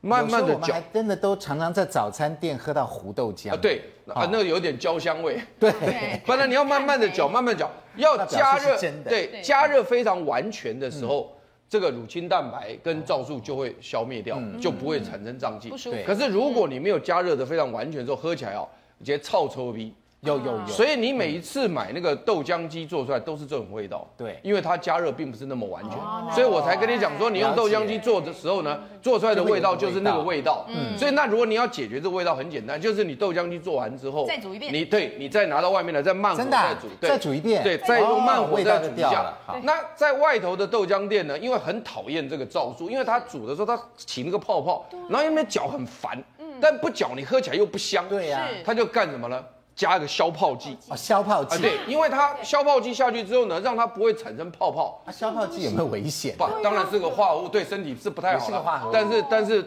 [0.07, 3.57] 慢慢的搅，真的都常常在早餐店喝到胡豆浆啊。
[3.57, 5.39] 对，啊，那个有点焦香味。
[5.59, 5.71] 对，
[6.25, 8.77] 不然你要慢慢的搅，慢慢搅，要加热。
[9.03, 11.33] 对，加热非常完全的时候，
[11.69, 15.69] 这个乳清蛋白跟皂素就会消灭掉，就不会产生胀气。
[15.69, 15.97] 不舒服。
[16.05, 18.65] 可是如果你没有加热的非常完全之后，喝起来哦，
[18.99, 19.93] 直接臭臭逼。
[20.21, 25.99] 有有有，所以你每一次买那个豆浆机做出来都是这种味道，对，因为它加热并不是那么完全，
[26.33, 39.31] 所以我才跟你讲说，你用豆浆机做的时候呢，做出来的味道就是那个味道，嗯，所以那如果你要解决这个味道，很简单，就是你豆浆机做完之后再煮一遍，你对，你再拿到外面来再慢火再煮，再煮一遍，对，再用慢火再煮一下。
[39.61, 46.17] 那在外头的豆浆店呢，因为很讨厌这个皂素，因为它煮的时候它起那个泡泡，然后因为搅很烦，
[46.59, 49.43] 但不搅你喝起来又不香，对呀，他就干什么呢？
[49.77, 54.99] 加一个消泡剂啊，消泡剂啊，对，因为它消泡剂下去之后呢，让它不会产生泡泡。
[55.05, 56.35] 啊，消泡剂有没有危险？
[56.35, 58.89] 不，当然是个化合物，对身体是不太好的。
[58.91, 59.63] 但是但是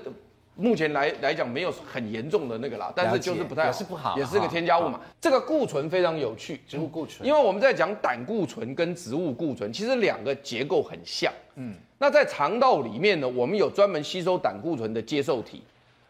[0.57, 5.01] 目前来来讲没有很严重的那个啦，但是就是不太好，也是不好，也是个添加物嘛。
[5.21, 11.33] 这个固醇非常有趣，植物固醇，因为我们在讲胆固醇跟植物固醇，其实两个结构很像。
[11.55, 15.63] 嗯，那在肠道里面呢，我们有专门吸收胆固醇的接受体。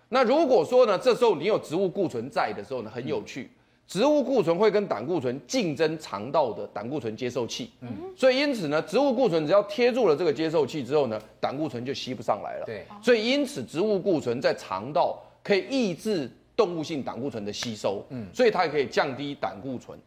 [0.08, 3.48] 那如果说呢，这时候你有植物固醇在的时候呢，很有趣，
[3.90, 19.98] 植物固醇会跟胆固醇竞争肠道的胆固醇接受器，嗯，所以因此呢，植物固醇只要贴住了这个接受器之后呢，胆固醇就吸不上来了，对，所以因此植物固醇在肠道可以抑制动物性胆固醇的吸收，嗯，所以它也可以降低胆固醇。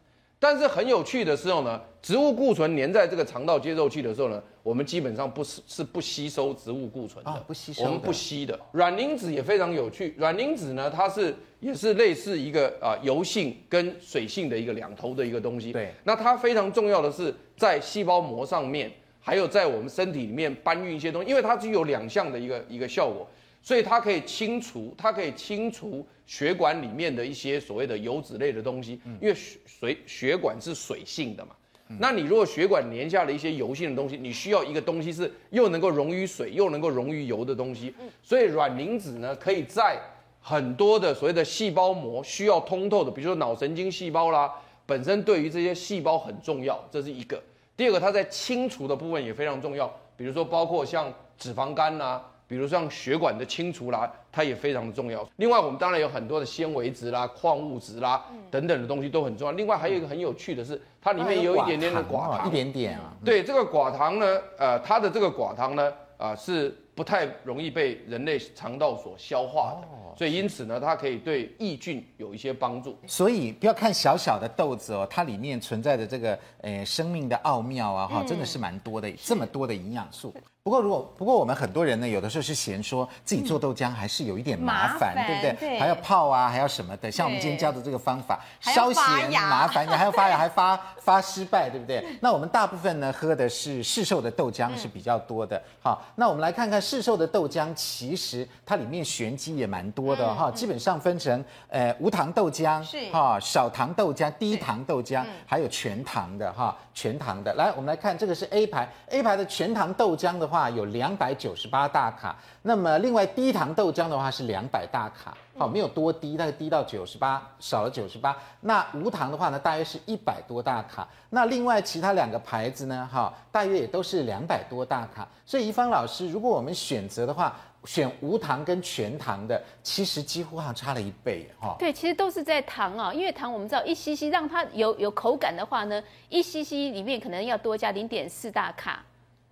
[0.44, 8.60] 但是很有趣的时候呢，植物固醇粘在这个肠道接受器的时候呢，我们基本上不是是不吸收植物固醇的，哦、不吸收，我们不吸的。
[8.72, 15.72] 软磷脂也非常有趣，软磷脂呢，它是也是类似一个啊、呃、油性跟水性的一个两头的一个东西。
[15.72, 23.26] 对，那它非常重要的是在细胞膜上面，还有在我们身体里面搬运一些东西，因为它具有两项的一个一个效果。
[23.62, 31.54] 所以它可以清除，它可以清除血管里面的一些所谓的油脂类的东西，因为水血管是水性的嘛。
[31.98, 37.94] 那你如果血管粘下了一些油性的东西，你需要一个东西是又能够溶于水又能够溶于油的东西。
[38.22, 40.00] 所以软磷脂呢，可以在
[40.40, 44.50] 很多的所谓的细胞膜需要通透的，比如说脑神经细胞啦，
[44.86, 47.42] 本身对于这些细胞很重要，这是一个。
[47.76, 52.22] 第二个，它在清除的部分也非常重要，比如说包括像脂肪肝呐。
[52.46, 55.26] 比如像血管的清除啦，它也非常的重要。
[55.36, 59.52] 另外，我们当然有很多的纤维质啦、矿物质啦等等的东西都很重要。
[59.52, 63.12] 另外，还有一个很有趣的是，它里面有一点点的寡糖，一点点啊。
[63.24, 69.88] 对，这个寡糖呢，呃，它的这个寡糖呢，啊、呃，是不太容易被人类肠道所消化的。
[70.16, 72.96] 所以因此呢，它可以对抑菌有一些帮助。
[73.06, 80.32] 所以不要看小小的豆子哦，它里面存在的这个呃生命的奥妙啊，哈，真的是蛮多的，这么多的营养素。
[80.62, 85.68] 不过，如果不过我们很多人呢，有的时候是嫌说自己做豆浆还是有一点麻烦，嗯、对不对？
[85.68, 87.10] 对，还要泡啊，还要什么的。
[87.10, 92.02] 像我们今天教的这个方法，稍嫌麻烦，你还要发芽，还发发失败，对不对？
[92.22, 95.60] 那我们大部分呢喝的是市售的豆浆是比较多的。
[95.82, 100.50] 好，那我们来看看市售的豆浆，其实它里面玄机也蛮多的哈。
[100.52, 107.52] 基本上分成呃无糖豆浆是哈，少糖豆浆、低糖豆浆，还有全糖的哈，全糖的。
[107.54, 110.54] 来，我们来看这个是 A 牌，A 牌的全糖豆浆的话。
[110.54, 118.34] 话有两百九十八大卡，那么另外低糖豆浆的话是两百大卡，好，没有多低，大概低到九十八，少了九十八。
[118.62, 121.06] 那无糖的话呢，大约是一百多大卡。
[121.28, 125.28] 那另外其他两个牌子呢，哈，大约也都是两百多大卡。
[125.44, 131.76] 所以宜芳老师，如果我们选择的话，选无糖跟全糖的，其实几乎好像差了一倍，哈。
[131.78, 139.04] 对，其实都是在糖啊，因为糖我们知道一 cc 让它有有口感的话呢，一 cc 里面可能要多加零点四大卡。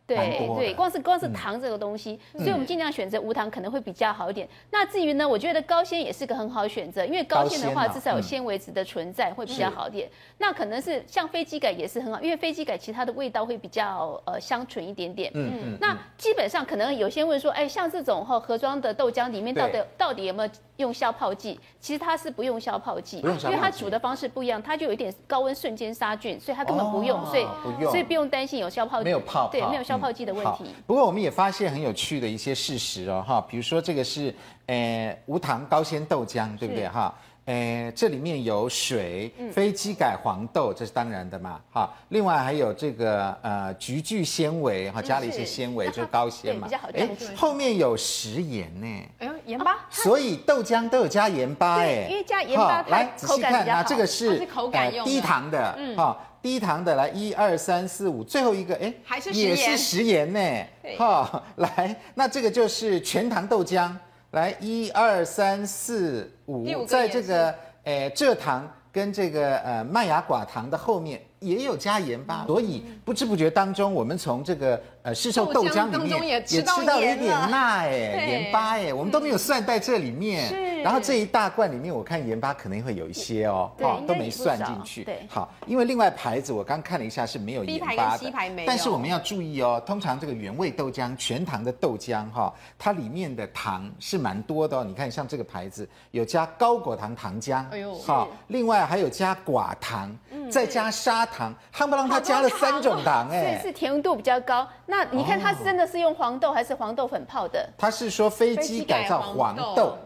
[0.07, 4.47] 对对，光是光是糖这个东西，嗯、所以我们尽量选择无糖可能会比较好一点。
[4.47, 10.09] 嗯、那至于呢，我觉得高纤也是个很好选择，因为高纤的话至少有纤维质的存在会比较好一点。
[10.09, 15.31] 嗯、那可能是像飞机改也是很好，因为飞机改其他的味道会比较呃香醇一点点。
[15.35, 15.79] 嗯嗯。
[15.81, 20.51] 那基本上可能有些问说，哎，像这种哈盒装的豆浆里面到底对到底有没有
[20.83, 21.59] 用消泡剂？
[21.81, 29.05] 其实它是不用消泡剂，因为它煮的方式不一样，它就有一点高温瞬间杀菌，所以它根本不用，哦、所以不用所以不用担心有消泡剂。
[29.05, 30.65] 没有泡，对，没有消泡剂的问题。
[30.67, 34.35] 嗯、不过我们也发现很有趣的一些事实哦，哈，比如说这个是
[34.67, 37.15] 呃无糖高纤豆浆，对不对哈？
[37.45, 41.93] 呃，这里面有水，飞机改黄豆，这是当然的嘛，哈。
[42.11, 46.69] 另外还有这个呃菊苣纤维，哈，加了一些纤维，就是高纤嘛。
[46.95, 48.87] 哎，后面有食盐呢。
[49.19, 49.79] 哎呦，盐巴。
[49.91, 52.07] 所以豆浆都有加盐巴，哎。
[52.09, 63.93] 因为加盐巴，来仔细看啊，这个是呃低糖的，嗯哈，低糖的，来一二三四五，最后一个，哎，还是也是食盐呢，哈， 来，那这个就是全糖豆浆。
[64.33, 74.79] 来，一二三四五，在这个诶蔗糖跟这个呃麦芽寡糖的后面也有加盐巴，所以不知不觉当中，我们从这个。
[75.03, 80.49] 呃，市售豆浆里面也吃到了一点钠哎，盐巴哎，我们都没有算在这里面。
[80.49, 80.73] 是。
[80.83, 85.05] 然后这一大罐里面，我看盐巴可能会有一些哦，哦，都没算进去。
[85.05, 85.27] 对。
[85.29, 88.33] 好，因为另外牌子我刚看了一下是没有盐巴的。
[88.67, 94.85] 但是我们要注意哦，通常这个原味豆浆、全糖的豆浆哈，它里面的糖是蛮多的哦。
[94.85, 100.17] 你看像这个牌子有加高果糖糖浆，哎呦，好，另外还有加寡糖，
[100.51, 104.69] 再加砂糖，夯不啷它加了三种糖哎， 所以是甜度比较高。
[104.93, 107.67] 那你看它是真的是用黄豆还是黄豆粉泡的？
[107.79, 109.97] 它是说飞机改造黄豆，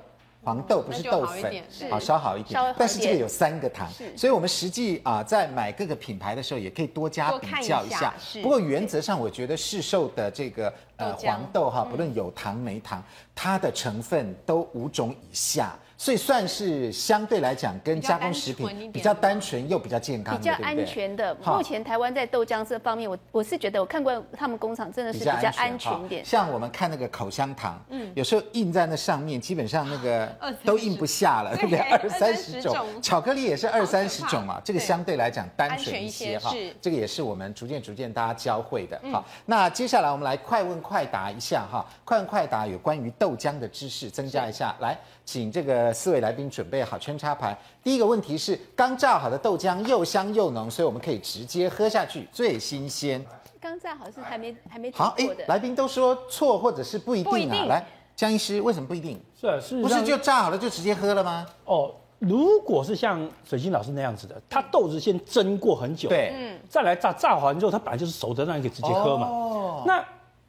[0.45, 2.75] 黄豆不是豆粉，好稍好一点。
[2.79, 8.15] 但是这个有三个糖，所以我们实际啊在买各个品牌的时候也可以多加比较一下。
[8.41, 13.03] 不过原则上我觉得市售的这个呃黄豆哈，不论有糖没糖，
[13.35, 15.77] 它的成分都五种以下。
[15.99, 21.35] 所以算是相对来讲跟加工食品比较单纯又比较健康，比较安全的。
[21.37, 26.25] 目前台湾在豆浆这方面，我我是觉得我看过他们工厂真的是比较安全一点。
[26.25, 30.29] 像我们看那个口香糖，嗯，有时候印在那上面，基本上那个
[30.65, 31.79] 都印不下了，对不对？
[31.79, 36.53] 二三十种，巧克力也是二三十种嘛，这个相对来讲单纯一些哈。
[36.81, 39.01] 这个也是我们逐渐逐渐大家教会的。
[39.11, 44.99] 好，那接下来我们来快问快答一下哈，快问快答有关于豆浆的知识增加一下，来。
[45.27, 47.59] 请这个四位来宾准备好圈插牌。
[47.83, 53.23] 第一个问题是，刚榨好的豆浆又香又浓，所以我们可以直接喝下去，最新鲜。
[53.61, 57.53] 刚榨好是还没还没好哎，来宾都说错或者是不一定啊。
[57.53, 57.85] 定来，
[58.15, 59.21] 江医师为什么不一定？
[59.39, 61.45] 是啊，是不是就榨好了就直接喝了吗？
[61.65, 69.27] 哦，如果是像水晶老师那样子的，他豆子先蒸过很久，对，嗯，再来榨，榨完之后它本来就是熟的，那你可以直接喝嘛。
[69.27, 70.05] 哦，那。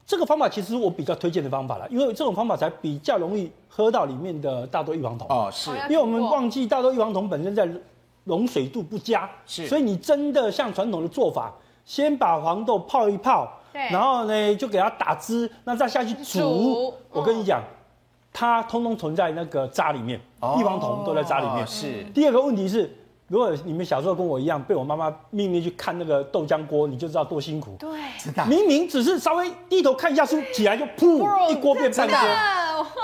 [0.08, 5.28] 这个方法其实我比较推荐的方法了，因为这种方法才比较容易喝到里面的大豆异黄酮。
[5.28, 7.70] 哦，是，因为我们忘记大豆异黄酮本身在
[8.24, 16.94] 溶水度不佳，是，所以你真的像传统的做法，先把黄豆泡一泡，对，然后呢就给它打汁，那再下去煮，煮。
[17.12, 17.62] 我跟你讲，
[18.32, 20.18] 它通通存在那个渣里面，
[20.58, 22.04] 异黄酮都在渣里面，哦、是。
[22.14, 22.90] 第二个问题是。
[23.28, 27.76] 如果你们小时候跟我一样被我妈妈命令去看那个豆浆锅，你就知道多辛苦。
[27.78, 27.90] 对，
[28.48, 32.18] 明明只是稍微低头看一下书，起来就噗，一锅变半锅，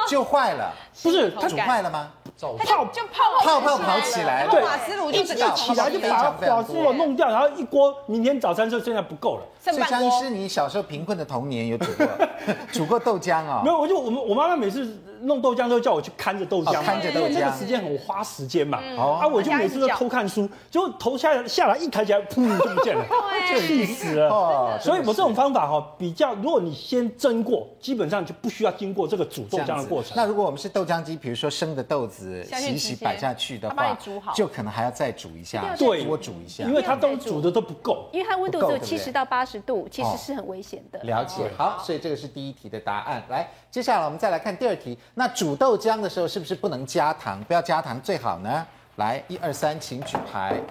[0.08, 0.74] 就坏了。
[1.02, 2.10] 不是它煮坏了吗？
[2.40, 5.34] 泡就泡泡泡跑起来，对，瓦斯炉一起
[5.76, 9.44] 来就把瓦斯炉弄掉，然后一锅明天早餐就现在不够了。
[9.62, 12.08] 所以江医师，你小时候贫困的童年有煮过？
[12.74, 13.62] 煮过豆浆啊？
[13.64, 18.80] 没有，我就我们我妈妈每次弄豆浆都叫我去看着豆浆，看着豆浆，那个时间很花时间嘛。
[18.98, 23.06] 啊，我就每次都偷看书，结果头下来下来一抬起来，噗就不见了，
[23.60, 24.80] 气死了。
[24.80, 30.14] 所以我这种方法哈，比较如果你先蒸过，基本上就不需要经过这个煮豆浆的过程。
[30.16, 33.98] 那如果我们是豆浆机，比如说生的豆子洗洗摆下去的话，
[34.36, 41.00] 就可能还要再煮一下，对，多煮一下，因为它都煮的都不够，因为它温度只有七十到八十度，其实是很危险的。
[41.04, 43.24] 了解，好，所以这个是第一题的答案。
[43.30, 44.96] 来，接下来我们再来看第二题。
[45.16, 47.44] 那煮豆浆的时候是不是不能加糖？
[47.46, 48.64] 不要加糖最好呢？
[48.98, 50.62] 来，一二三，请举牌。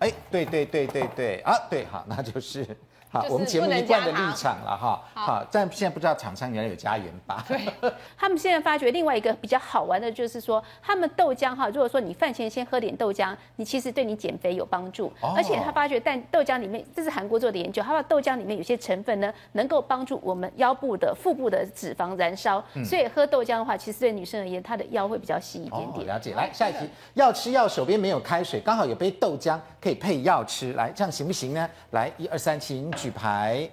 [0.00, 2.66] 哎，对对对对对，啊，对，好，那就是。
[3.12, 5.02] 好，我们节目一贯的立场了哈。
[5.14, 7.44] 好，但现在不知道厂商原来有加盐巴。
[7.48, 7.60] 对，
[8.16, 15.12] 他们现在发觉另外一个比较好玩的，就是说他们豆浆哈，如果说你饭前先喝点豆浆，你其实对你减肥有帮助。
[15.34, 22.64] 而且他发觉，但豆浆里面，这是韩国做的研究，他把豆浆里面有些成分呢，能够帮助我们腰部的腹部的脂肪燃烧。
[22.84, 26.06] 所以喝豆浆的话，其实对女生而言，她的腰会比较细一点点。
[26.06, 26.34] 了解。
[26.34, 31.68] 来，下一题，要吃药，手边没有开水，刚好有杯豆浆可以配药吃，来，这样行不行呢？
[31.90, 32.88] 来，一二三，请。
[33.00, 33.68] 举牌，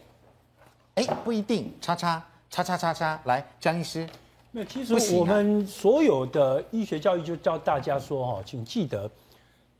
[0.96, 4.08] 哎，不一定，叉叉叉叉叉叉，来，江医师。
[4.52, 9.10] 那其实我们所有的医学教育就教大家说哈，请记得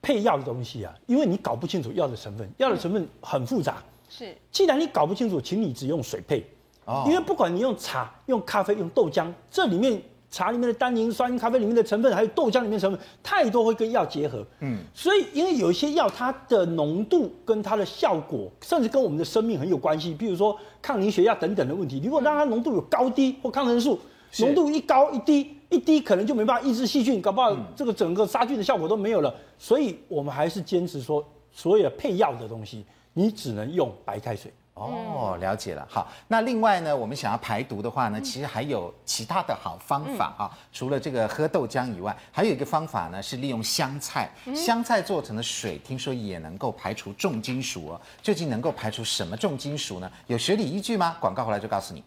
[0.02, 3.82] 配药的东西啊，因为你搞不清楚药的成分，药的成分很复杂。
[4.10, 6.46] 是，既然你搞不清楚，请你只用水配。
[6.84, 10.02] 哦，因为不管你用茶、用咖啡、用豆浆，这里面。
[10.30, 14.46] 茶里面的单宁酸，咖啡里面的成分，还有豆浆里面的成分，太多会跟药结合。
[14.60, 20.14] 嗯，所以因为有一些药，它的浓度跟它的效果，甚至跟我们的生命很有关系。
[20.14, 23.98] 比如说抗凝血药等等的问题，如果让它浓度有高低或抗生素
[24.40, 29.34] 浓度一高一低，一低可能就没办法抑制细菌，搞不好这个整个杀菌的效果都没有了。
[29.58, 34.52] 所以我们还是坚持说，所有配药的东西，你只能用白开水。
[34.80, 35.88] 哦，了解了。
[35.90, 40.52] 好，那另外呢，我们想要排毒的话呢，其实还有其他的好方法啊。
[40.72, 44.30] 除了这个喝豆浆以外，还有一个方法呢，是利用香菜。
[44.56, 48.02] 香菜做成的水，听说也能够排除重金属哦。
[48.22, 50.12] 究竟能够排除什么重金属呢？
[50.28, 51.18] 有学理依据吗？
[51.20, 52.04] 广告回来就告诉你。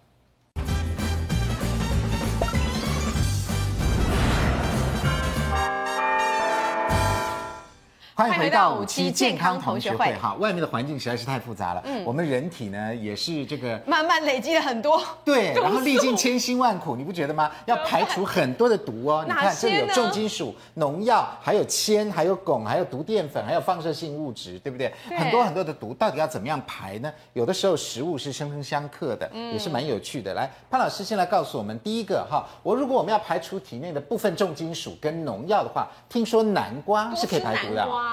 [8.21, 10.15] 欢迎回到五期健康同学会。
[10.19, 11.81] 哈，外面的环境实在是太复杂了。
[11.87, 15.03] 嗯，我们人体呢也是这个慢慢累积了很多。
[15.25, 17.51] 对，然后历尽千辛万苦，你不觉得吗？
[17.65, 19.25] 要排除很多的毒哦。
[19.27, 24.93] 你看这里有重金属、农药，还有铅，还有汞，还有毒淀粉，还有放射性物质，对不对？
[25.17, 27.11] 很多很多的毒，到底要怎么样排呢？
[27.33, 30.35] 有的时候食物是生生相克的，也是蛮有趣的。
[30.35, 38.10] 来，潘老师先来告诉我们，第一个哈，我如果我们要排除体内的部分重金属跟农药的话，听说南瓜是可以排毒的。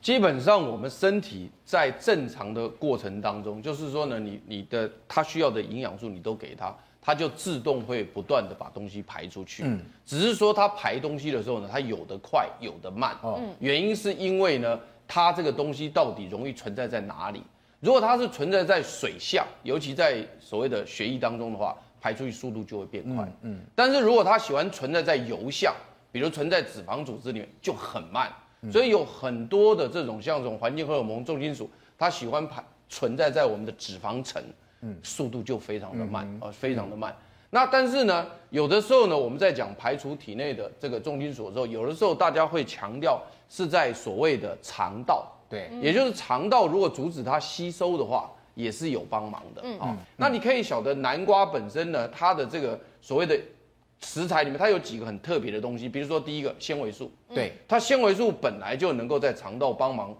[0.00, 9.62] 基本上，我们身体在正常的过程当中，就是说呢，你你的它需要的营养素你都给它，它就自动会不断的把东西排出去。
[9.64, 13.16] 嗯，只是说它排东西的时候呢，它有的快，有的慢。
[13.22, 17.42] 哦，原因是因为呢，它这个东西到底容易存在在哪里？
[17.80, 23.26] 如果它是存在在水下，尤其在所谓的血液当中的话，排出去速度就会变快。
[23.40, 25.74] 嗯，但是如果它喜欢存在在油下。
[26.12, 28.32] 比如存在脂肪组织里面就很慢。
[28.72, 34.42] 所以有很多的这种像这种环境荷尔蒙、重金属，它喜欢排存在在我们的脂肪层，
[34.80, 37.14] 嗯，速度就非常的慢，呃，非常的慢。
[37.50, 49.90] 那但是呢，有的时候呢，我们在讲排除体内的这个重金属的时候，有的时候大家会强调是在所谓的肠道，对，也就是肠道如果阻止它吸收的话，也是有帮忙的啊。
[49.90, 53.38] 嗯，那你可以晓得南瓜本身呢，它的这个所谓的。
[54.00, 60.16] 食材里面它有几个很特别的东西，比如说第一个纤维素，对，它纤维素本来就能够在肠道帮忙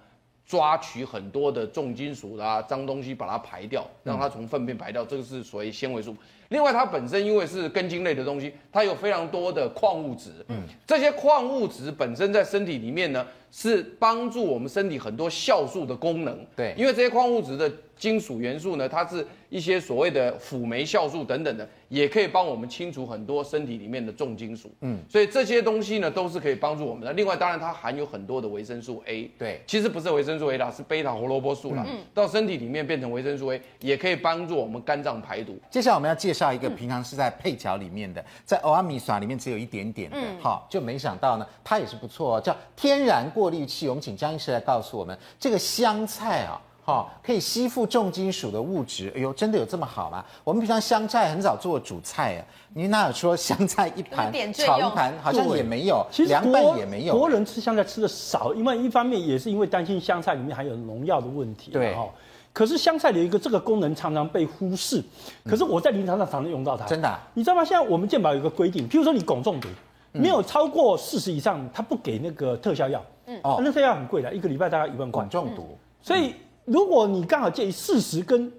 [0.47, 6.17] 抓取很多的重金属啦、脏东西，把它排掉，让它从粪便排掉，这个是所谓纤维素。
[6.49, 21.69] 另外，它本身因为是根茎类的东西，它有非常多的矿物质，嗯，这些矿物质本身在身体里面呢，是帮助我们身体很多酵素的功能，对，因为这些矿物质的金属元素呢，它是一些所谓的辅酶酵素等等的。
[21.91, 27.13] 也可以帮我们清除很多身体里面的重金属，嗯，所以这些东西呢都是可以帮助我们的。
[27.13, 35.57] 另外，当然它含有很多的维生素 A，对，其实不是维生素 A 啦，是贝塔胡萝卜素啦，嗯，到身体里面变成维生素 A，也可以帮助我们肝脏排毒。
[35.71, 43.89] 接下来我们要介绍一个平常是在配角里面的，在欧阿米耍里面只有一点点的，好，就没想到呢，它也是不错哦，叫天然过滤器。
[43.89, 46.61] 我们请江医师来告诉我们，这个香菜啊。
[46.87, 49.11] 好、哦，可以吸附重金属的物质。
[49.17, 50.23] 哎呦，真的有这么好吗？
[50.45, 57.19] 我们平常香菜很少做主菜啊，你哪有说香菜一盘炒一盘，好像也没有，其实凉拌也没有。
[57.19, 61.71] 国人吃香菜吃的少，因为一方面也是因为担心香菜里面含有农药的问题。
[61.71, 62.07] 对哈，
[62.55, 65.03] 可是香菜有一个这个功能常常被忽视。
[65.45, 66.87] 可是我在临床上常常用到它。
[66.87, 67.21] 真的、啊？
[67.35, 67.63] 你知道吗？
[67.63, 69.69] 现在我们健保有个规定，譬如说你汞中毒，
[70.13, 73.05] 没有超过四十以上，他不给那个特效药。
[73.27, 75.23] 嗯哦，那特效药很贵的，一个礼拜大概一万块。
[75.25, 76.35] 汞中毒，所以。
[76.67, 78.51] 如果你刚好介于四十跟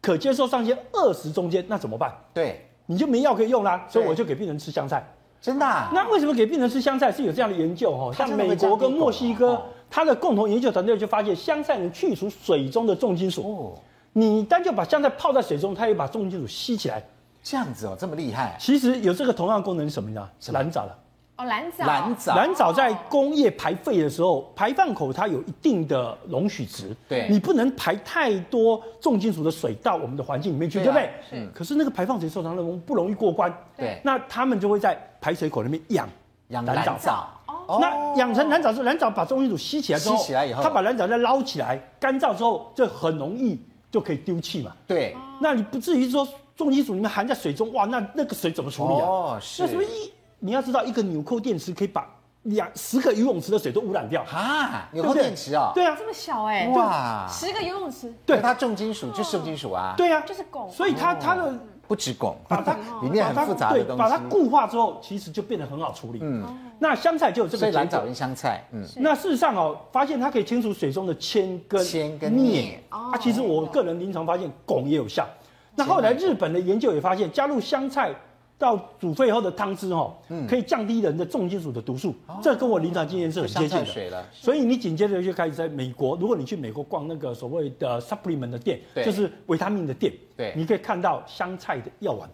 [0.00, 2.10] 可接受上限二十中间，那怎么办？
[2.32, 3.84] 对，你就没药可以用啦。
[3.86, 5.06] 所以我就给病人吃香菜。
[5.44, 5.66] 真的？
[5.92, 7.90] 那为什么给病人吃香菜是有这样的研究？
[7.90, 13.42] 哦，像美国跟墨西哥，它的共同研究团队就发现，香菜能去除水中的重金属。
[13.42, 13.78] 哦，
[14.14, 17.04] 你单就把香菜泡在水中，它也把重金属吸起来。
[17.42, 18.56] 这样子哦，这么厉害。
[18.58, 20.26] 其实有这个同样功能是什么呢？
[20.40, 20.98] 是蓝藻的。
[21.36, 31.10] 哦，蓝藻，蓝藻，蓝藻在工业排废的时候，排放口它有一定的容许值，对，你不能排太多重金属的水到我们的环境里面去，对不对？
[31.28, 31.48] 是。
[31.52, 34.00] 可是那个排放水受伤了，不容易过关，对。
[34.04, 36.06] 那他们就会在排水口那边养
[36.48, 37.78] 养蓝藻，哦。
[37.80, 43.58] 那养成蓝藻之后，蓝藻把重金属吸起来之后，吸起来以后，他把蓝藻再捞起来，干燥之后就很容易
[43.90, 44.70] 就可以丢弃嘛。
[44.86, 45.16] 对。
[45.40, 49.06] 那你不至于说重金属里面含在水中，哇，那那个水怎么处理啊？
[49.06, 49.62] 哦，是。
[49.62, 50.12] 那什么一？
[50.40, 52.06] 你要知道，一个纽扣电池可以把
[52.42, 54.86] 两十个游泳池的水都污染掉啊！
[54.92, 66.18] 纽扣电池啊，对啊，这么小哎，哇，十个游泳池，对，它重金属就是重金属啊，对啊，就是汞，所以它它的不止汞，把它 里面很复杂的东西，把它固化之后，其实就变得很好处理。
[66.22, 66.44] 嗯，
[66.78, 75.26] 那香菜就有这个，所以蓝藻跟香菜，嗯，那事实上哦，发现它可以清除水中的铅跟铅跟镍，啊，其实我个人临床发现汞也有效。
[75.74, 78.14] 那后来日本的研究也发现，加入香菜。
[78.56, 80.14] 到煮沸后的汤汁哈，
[80.48, 83.84] 可以降低人的重金属的毒素，嗯、这跟我临床经验是很接近的。
[83.86, 92.28] 水了，所以你紧接着就开始在美国，如果你去美国逛那个所谓的 supplement 的店，就是维他命的店，对，你可以看到香菜的药丸。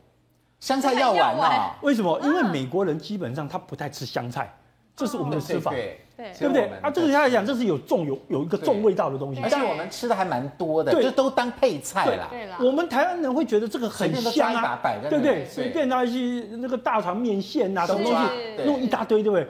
[0.61, 1.79] 香菜药丸啊？
[1.83, 2.21] 为什么？
[2.23, 4.55] 因为美国人基本上他不太吃香菜。
[4.97, 6.01] 这是我们的吃法，对对
[6.49, 6.71] 不对？
[6.83, 12.29] 啊，这个他来讲，这是有重有有一个重味道的东西，而且我们吃的还蛮多的，就都当配菜啦。
[12.31, 15.45] 对了，我们台湾人会觉得这个很香啊，对不对？
[15.47, 19.47] 随便拿一些那个大肠面线啊，什么东西弄一大堆，对不对？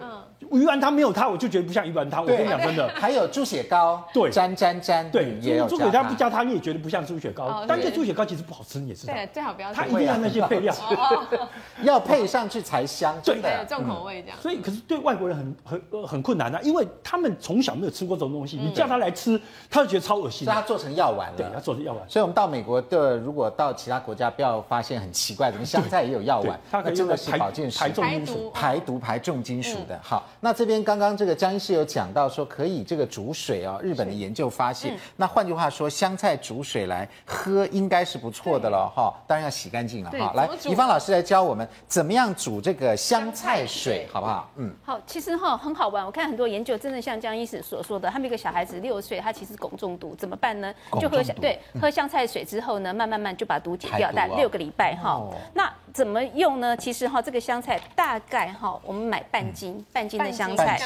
[0.52, 2.22] 鱼丸汤没有它，我就觉得不像鱼丸汤。
[2.22, 5.38] 我跟你讲真的， 还有猪血糕，对，沾沾沾，对，
[5.68, 7.64] 猪血糕不加它，你也觉得不像猪血糕。
[7.68, 9.12] 但这猪血糕其实不好吃，你也知道。
[9.12, 9.72] 对，最好不要。
[9.72, 10.74] 它一定要那些配料，
[11.82, 14.38] 要配上去才香，真的重口味这样。
[14.40, 20.44] 所以，可是对外国人很很很困难啊，因为他们从小没有吃过这种东西，你叫他来吃，他就觉得超恶心。
[20.46, 22.02] 所以他做成药丸了，对，他做成药丸。
[22.08, 26.58] 所以我们到美国的，如果到其他国家，不要发现很奇怪，怎么香菜也有药丸？
[26.70, 29.98] 它真的是保健食品，排毒、排毒、排重金属的。
[30.02, 31.10] 好，那这边刚刚。
[31.20, 40.32] 这个江医师有讲到说可以这个煮水哦，日本的研究发现，嗯、那换句话说，香菜煮水来喝应该是不错的了哈，当然要洗干净了哈。
[40.34, 44.50] 来，怡芳老师来教我们怎么样煮这个香菜水，好不好？
[44.56, 50.72] 嗯，好，其实哈很好玩，我看很多研究真的像江医师所说的，他们一个小孩子六岁，他其实汞中毒，怎么办呢？
[50.98, 55.20] 就喝香对喝香菜水之后呢，慢慢慢就把毒解掉，大概六个礼拜哈。
[55.52, 56.76] 那怎么用呢？
[56.76, 60.80] 其实哈，这个香菜大概哈，我们买半斤，半斤的香菜，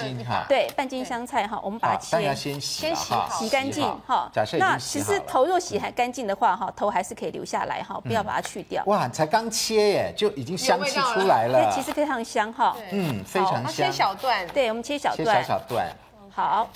[0.48, 4.30] 对，半斤香菜哈，我们把它切，先洗，先洗，洗干净哈。
[4.58, 8.82] 那其实头若洗还干净的话哈，头还是可以留下来哈，不要把它去掉。
[8.86, 11.70] 哇，才刚切耶，就已经香气出来了。
[11.72, 12.76] 其实非常香哈。
[12.90, 13.72] 嗯，非常香。
[13.72, 15.86] 切小段，对，我们切小段，切小小段。
[16.30, 16.68] 好。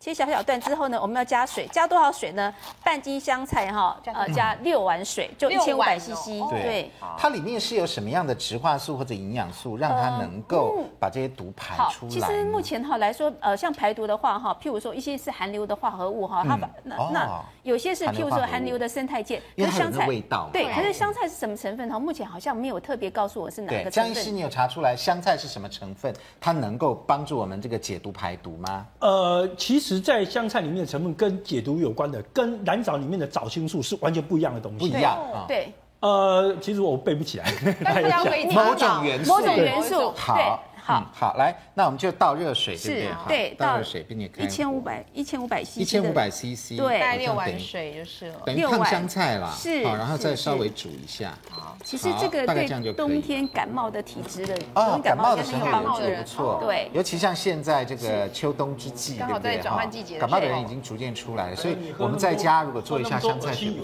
[0.00, 2.52] 切小小段之后呢，我们要加水，加多少水呢？
[2.82, 6.40] 半斤香菜哈，呃，加六碗水，就一千五百 CC。
[6.48, 12.10] 对，它里面是有什么样的植化素或者营养素，让它能够把这些毒排出来？
[12.10, 20.48] 其实目前哈来说，呃，像排毒的话哈，譬如说一些是含硫的化合物哈，它把那那有些是譬如说含硫的生态键，因为香菜味道。
[20.50, 21.98] 对，可是香菜是什么成分哈？
[21.98, 23.92] 目前好像没有特别告诉我是哪个成分。
[23.92, 26.10] 江医师，你有查出来香菜是什么成分？
[26.40, 28.86] 它能够帮助我们这个解毒排毒吗？
[29.00, 30.70] 呃，其实，在香菜里。
[30.70, 34.78] 里面的成分跟解毒有关的，跟蓝藻里面的藻青素是完全不一样的东西。
[34.78, 35.46] 不一样啊。
[35.48, 35.72] 对。
[35.98, 37.52] 呃，其实我背不起来。
[38.54, 39.32] 某种元素。
[39.32, 40.12] 某种元素。
[40.12, 40.62] 好。
[40.90, 43.50] 好，好，来，那我们就倒热水，对不对？
[43.50, 51.32] 对，倒热水，并且一千五百一千五百 CC，一千五百 CC，对，带六碗水就是了，等于烫香菜啦，是，好，然后再稍微煮一下。
[51.50, 55.66] 好，其实这个对冬天感冒的体质的，哦，感冒的时候
[56.00, 59.58] 也不错，对，尤其像现在这个秋冬之际，对不对？
[59.60, 63.74] 转换季节，感冒的人已经逐渐出来了，所以我们在家如果做一下香菜水，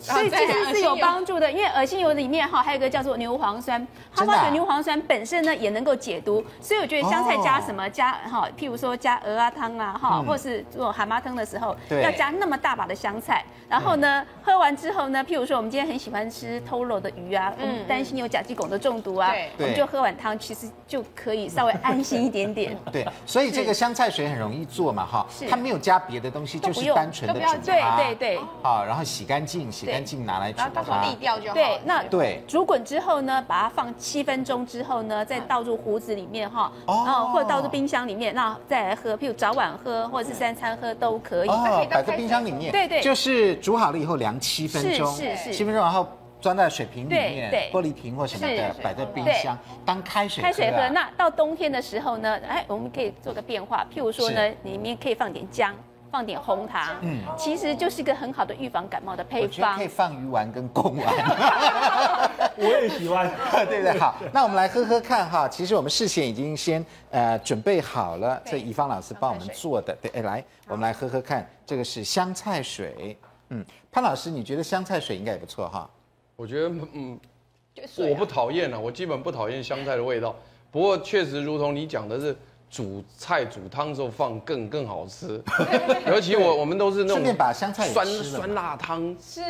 [0.00, 7.06] 所以其实是有帮助的，因为恶心油里面哈还有一个叫做牛磺酸，它发觉牛磺酸本身呢也能够解毒，所以我觉得。
[7.08, 7.88] 香菜加什么？
[7.90, 13.44] 加哈，譬如说加鹅啊汤啊哈，或是做蛤蟆汤的时候，要加那么大把的香菜。
[13.68, 22.76] 然后呢，喝完之后呢，譬如说我们今天很喜欢吃偷肉的鱼啊，我们担心有甲基汞的中毒啊，我们就喝碗汤，其实就可以稍微安心一点点。
[22.92, 27.56] 对，所以这个香菜水很容易做嘛哈，它没有加别的东西，就是单纯的煮它。
[27.56, 28.40] 对对对。
[28.62, 30.58] 好，然后洗干净，洗干净拿来煮。
[30.58, 31.54] 然后到时候沥掉就好。
[31.54, 36.70] 对，那对煮滚之后呢，把它放七分钟之后呢，再倒入壶子里面哈。
[36.86, 41.48] 哦，或者倒入冰箱里面，那再来喝，譬如早晚喝，或者是三餐喝都可以。
[41.48, 42.70] 哦，摆在冰箱里面。
[42.70, 46.06] 对对，就是煮好了以后凉七分钟，是是七分钟，然后
[46.40, 50.42] 装在水瓶里面，对，玻璃瓶或什么的，摆在冰箱当开水。
[50.42, 50.88] 开水喝。
[50.90, 55.74] 那到冬天的时候呢，哎，我们可以做个变化，譬如说呢，里面可以放点姜。
[56.16, 59.76] 放点红糖，嗯，其实就是一个很好的预防感冒的配方。
[59.76, 61.14] 可以放鱼丸跟贡丸，
[62.56, 63.30] 我也喜欢，
[63.68, 63.98] 对不对？
[63.98, 65.46] 好，那我们来喝喝看哈。
[65.46, 69.94] 其实我们事先已经先呃准备好了，这怡芳老师帮我们做的。
[70.00, 73.14] 对，哎，来，我们来喝喝看，这个是香菜水。
[73.50, 73.62] 嗯，
[73.92, 75.86] 潘老师，你觉得香菜水应该也不错哈？
[76.34, 77.20] 我觉得，嗯，
[77.98, 80.34] 我不讨厌了，我基本不讨厌香菜的味道。
[80.72, 82.34] 不过确实，如同你讲的是。
[82.76, 85.42] 煮菜煮汤的时候放更更好吃，
[86.06, 89.40] 尤其我我们都是那种把香菜酸酸辣汤，是，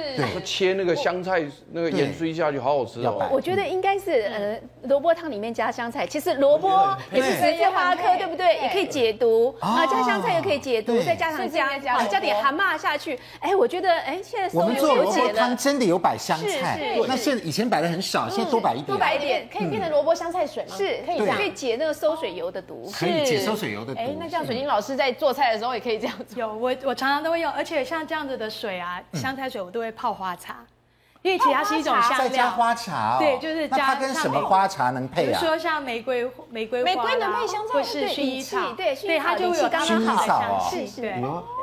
[0.44, 3.28] 切那个香菜那个盐水下去，好好吃哦。
[3.32, 8.26] 我觉得应该是呃萝卜汤里面加香菜，其实萝卜也是十字花科，对。
[8.26, 8.58] 不对？
[8.62, 9.54] 也可以解毒。
[9.60, 11.68] 啊，加香菜也可以解毒，再加上姜，
[12.08, 20.74] 加点蛤蟆下去，哎，我觉得哎现在我们做萝卜汤真的有摆香菜，那现以前摆的很少，现在多摆一点，多摆一点可以变成萝卜香菜水吗？
[20.76, 22.86] 是，可以可以解那个馊水油的毒。
[23.16, 24.00] 可以解馊水油的毒。
[24.00, 26.38] 哎，那这样水晶老师在做菜的时候也可以这样子。
[26.38, 30.56] 有，我我常常都会用，而且像这样子的水啊，香菜水我都会泡花茶，
[31.22, 32.18] 因为其他是一种香料。
[32.18, 33.16] 再加花茶。
[33.18, 33.78] 对，就是加。
[33.78, 35.26] 它跟什么花茶能配啊？
[35.26, 38.72] 比如说像玫瑰玫瑰玫瑰能配香菜，或是薰衣草。
[38.76, 40.86] 对，对，它就会有刚刚好的香气。
[40.86, 41.14] 是是。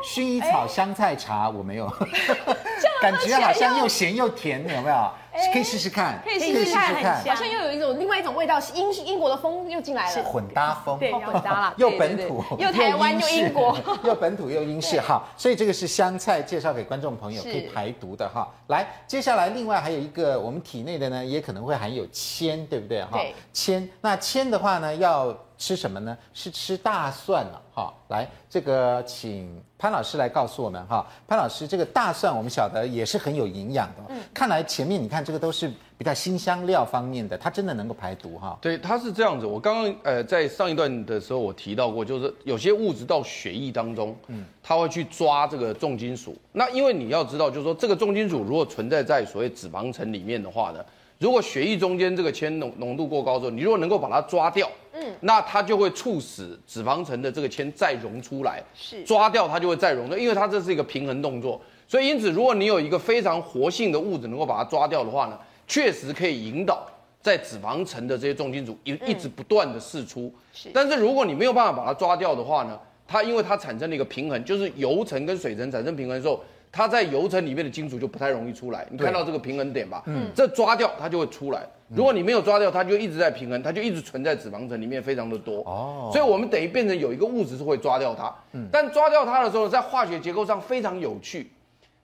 [0.04, 1.88] 薰衣草香菜茶我没有，
[3.02, 5.12] 感觉好像又咸又甜，有没有？
[5.52, 15.02] 可以试试看，可以试试看，好像又有一种另外一种味道，是英英国的风又进来了，混搭风，对，混搭了，又本土又台湾又英国， 又本土又英式。
[15.02, 18.48] 哈，所以这个是香菜，介绍给观众朋友，可以排毒的哈。
[18.68, 23.20] 来，接下来另外还有一个我们体内的呢，也可能会含有铅，对不对哈？
[23.52, 26.18] 铅，那铅的话呢，要吃什么呢？
[26.34, 27.94] 是吃大蒜了哈。
[28.10, 29.64] 来，这个请。
[29.80, 34.04] 潘老师来告诉我们哈，潘老师，这个大蒜我们晓得也是很有营养的。
[34.08, 38.58] 嗯，看来前面你看这个都是比较辛香料方面的，它真的能够排毒哈。
[38.62, 39.46] 对，它是这样子。
[39.46, 46.38] 我刚刚呃在上一段的时候我提到过，就是有些物质到血液当中，嗯，它会去抓这个重金属。
[46.54, 50.80] 那因为你要知道，就是说这个重金属如果存在在所谓脂肪层里面的话呢，
[51.20, 54.70] 如果血液中间这个铅浓浓度过高之后，你如果能够把它抓掉。
[54.94, 66.86] 嗯，那它就会促使脂肪层的这个铅再溶出来，是抓掉它就会再溶的，因为它这是一个平衡动作，所以因此如果你有一个非常活性的物质能够把它抓掉的话呢，确实可以引导
[67.22, 70.32] 在脂肪层的这些重金属一一直不断的释出。
[70.54, 76.40] 是，但是如果你没有办法把它抓掉的话呢，它因为它产生了一个平衡，就是油层跟水层产生平衡的时候，
[76.72, 78.86] 它在油层里面的金属就不太容易出来。
[78.92, 80.04] 你看到这个平衡点吧？
[80.06, 81.66] 嗯，这抓掉它就会出来。
[81.96, 85.62] 如果你没有抓掉，它就一直在平衡，它就一直存在脂肪层里面，非常的多。
[85.62, 88.34] 哦，所以我们等于变成有一个物质是会抓掉它。
[88.54, 91.52] 嗯，但抓掉它的时候，在化学结构上非常有趣。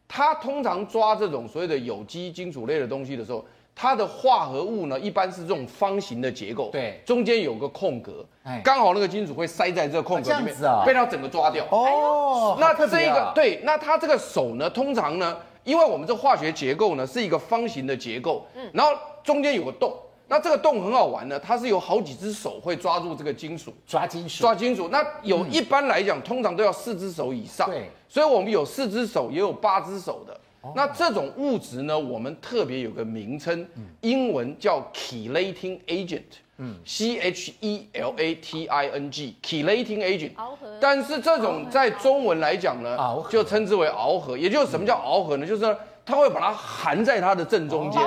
[0.08, 11.64] 它通常抓这种所谓的有机金属类的东西的时候，它的化合物呢，一般是这种方形的结构，对，中间有个空格，哎，刚好那个金属会塞在这个空格里面，被它整个抓掉。
[11.70, 18.92] 哦，那这个对，那它这个手呢，通常呢，因为我们这化学结构呢是一个方形的结构，嗯，然后。
[19.24, 19.94] 中间有个洞，
[20.28, 24.88] 那这个洞很好玩呢，它是有好几只手会抓住这个金属，抓金属，抓金属。
[24.90, 30.40] 那有一般来讲，通常都要四只手以上，对，所以我们有四只手，也有八只手的。
[30.76, 33.66] 那这种物质呢，我们特别有个名称，
[34.02, 36.22] 英文叫 chelating agent，
[36.58, 40.36] 嗯，C H E L A T I N G，chelating agent。
[40.36, 40.78] 螯合。
[40.80, 42.98] 但是这种在中文来讲呢，
[43.30, 44.38] 就称之为螯合。
[44.38, 45.48] 也就是什么叫螯合呢？
[45.48, 45.76] 就是说。
[46.06, 48.02] 它会把它含在它的正中间，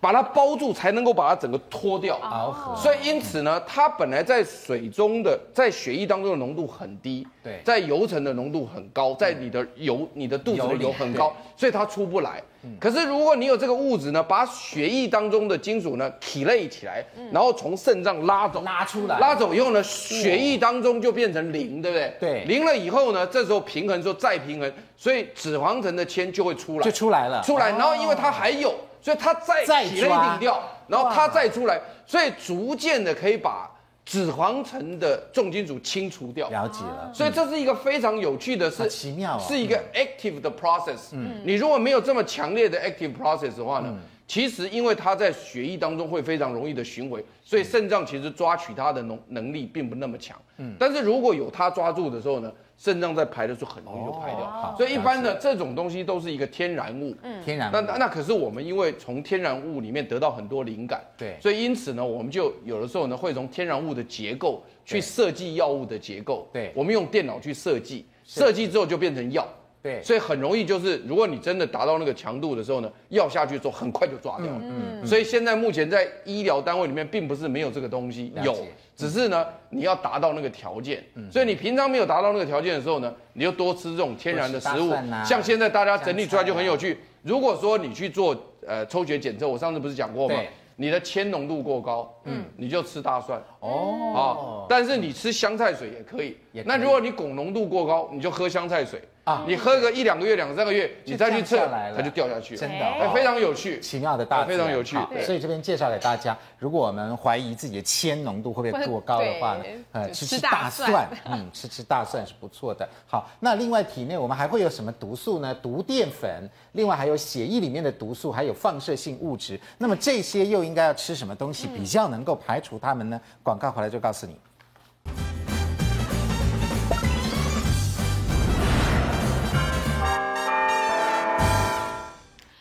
[0.00, 2.16] 把它包住，才能够把它整个脱掉。
[2.18, 12.42] 哦，所以因此呢，它本来在水中的，在血液当中的浓度很低，对，在油层的浓度很高，在你的油、你的肚子的油很高，所以它出不来。
[12.78, 22.14] 可是如果你有这个物质呢，把血液当中的金属呢体内起来，然后从肾脏拉走，拉出来，拉走以后呢，血液当中就变成零，对不对？
[22.20, 33.70] 对，零了以后呢，这时候平衡之后再平衡，所以脂肪层的铅就会出来，就出来了，出来，然后因为它还有，所以它再体内顶掉，然后它再出来，所以逐渐的可以把。
[34.10, 41.10] 脂肪层的重金属清除掉，了解了，所以这是一个非常有趣的是，奇妙，是一个 active 的 process。
[41.12, 43.96] 嗯，你如果没有这么强烈的 active process 的话呢，
[44.30, 50.40] 其实因为它在血液当中会非常容易的巡回，所以肾脏其实抓取它的能能力并不那么强。
[50.58, 57.72] 嗯，但是如果有它抓住的时候呢，肾脏在排的时候很容易就排掉，哦、所以一般的这种东西都是一个天然物，嗯，天然物。
[57.72, 69.44] 那那可是我们因为从天然物里面得到很多灵感，对，所以因此呢，我们就有的时候呢会从天然物的结构去设计药物的结构，对，我们用电脑去设计，设计之后就变成药，
[69.82, 78.54] 对，所以很容易就是如果你真的达到那个强度的时候呢，药下去之后很快就抓掉了，嗯，所以现在目前在医疗单位里面并不是没有这个东西，有。
[78.94, 84.92] 只是呢，你要达到那个条件，嗯所以你平常没有达到那个条件的时候呢，你就多吃这种天然的食物。
[85.24, 86.98] 像现在大家整理出来就很有趣。
[87.22, 90.34] 如果说你去做呃抽血检测，我上次不是讲过吗？
[90.76, 94.12] 你的铅浓度过高，嗯，你就吃大蒜哦。
[94.14, 96.36] 啊，但是你吃香菜水也可以。
[96.66, 99.00] 那如果你汞浓度过高，你就喝香菜水。
[99.24, 104.96] 啊，你喝个一两个月、两三个月，你再去测，它就掉下去，真的，非常有趣，奇妙的大，非常有趣。
[105.24, 112.88] 所以这边介绍给大家，如果我们怀疑自己的铅浓度会不会过高的话呢，呃，吃吃大蒜，嗯，吃吃大蒜是不错的。
[113.06, 115.54] 好，那另外体内我们还会有什么毒素呢？
[115.62, 119.60] 毒淀粉，另外还有血液里面的毒素，还有放射性物质。
[119.76, 123.20] 那么这些又应该要吃什么东西比较能够排除它们呢？
[123.42, 124.34] 广告回来就告诉你。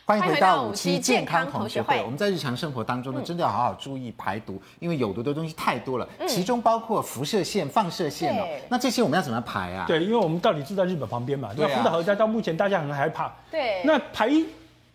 [0.10, 2.01] 欢迎回到五期健康同学会。
[2.03, 8.43] 我们在日常生活当中呢，真的要好好注意排毒，因为有毒的东西太多了，其中包括辐射线、放射线哦。
[8.70, 9.86] 那这些我们要怎么排啊？
[9.86, 13.32] 对，因为我们到底住在日本旁边嘛，对，福岛核灾到目前大家很害怕。
[13.51, 13.84] 对。
[13.86, 14.32] 那排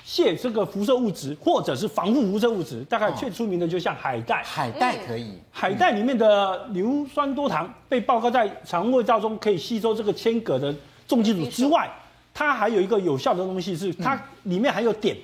[0.02, 4.42] 泄这个辐射物质或者是防护辐射物质，大概最出名的就像海带。
[4.42, 5.38] 海带可以。
[5.52, 10.74] 海带里面的硫酸多糖被报告在肠胃道中可以吸收这个铅铬的
[11.06, 11.88] 重金属之外。
[12.34, 15.16] 它还有一个有效的东西是，它里面含有碘，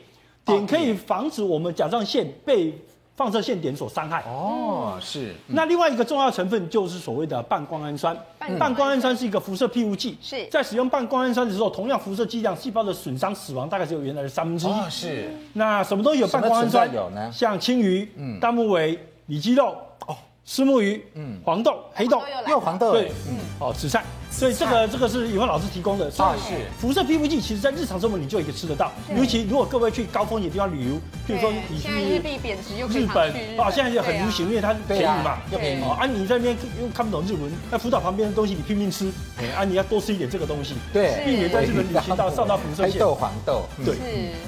[0.45, 2.73] 碘可以防止我们甲状腺被
[3.17, 4.23] 放射线碘所伤害。
[4.23, 5.35] 哦，是。
[5.49, 8.17] 那另外一个重要成分就是所谓的半胱氨酸。
[8.59, 10.17] 半胱氨酸是一个辐射庇护剂。
[10.23, 10.47] 是。
[10.47, 14.91] 在使用半胱氨酸的时候，同样辐射剂量，细胞的损伤、死亡大概只有原来的三分之一。
[14.91, 15.35] 是。
[15.53, 16.95] 那什么都有半胱氨酸？
[16.95, 17.31] 有呢？
[17.33, 19.77] 像青鱼、嗯，大目尾、里脊肉。
[20.07, 20.17] 哦。
[20.43, 26.67] 虱目鱼，嗯，黄豆、黑豆，又黄豆，对，嗯，哦，紫菜，所以这个这个是宇峰老师提供的，所以是。
[26.79, 42.93] 辐射庇护剂，其实在日常生活你就可以吃得到，尤其如果各位去高风险地方旅游，比如说你去日币贬值又日本，啊，现在就很流行，因为它便宜嘛，又便宜，啊，你在那边又看不懂日文，那福岛旁边的东西你拼命吃，哎，啊，你要多吃一点这个东西，对，避免在日本旅行到上到辐射线。
[42.93, 43.97] 黑豆、黄豆，对，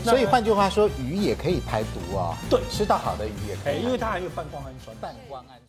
[0.04, 5.61] 所以换句话说，鱼也可以排毒啊，对，吃到好的鱼也可以，因为它含有半胱氨酸，半胱氨。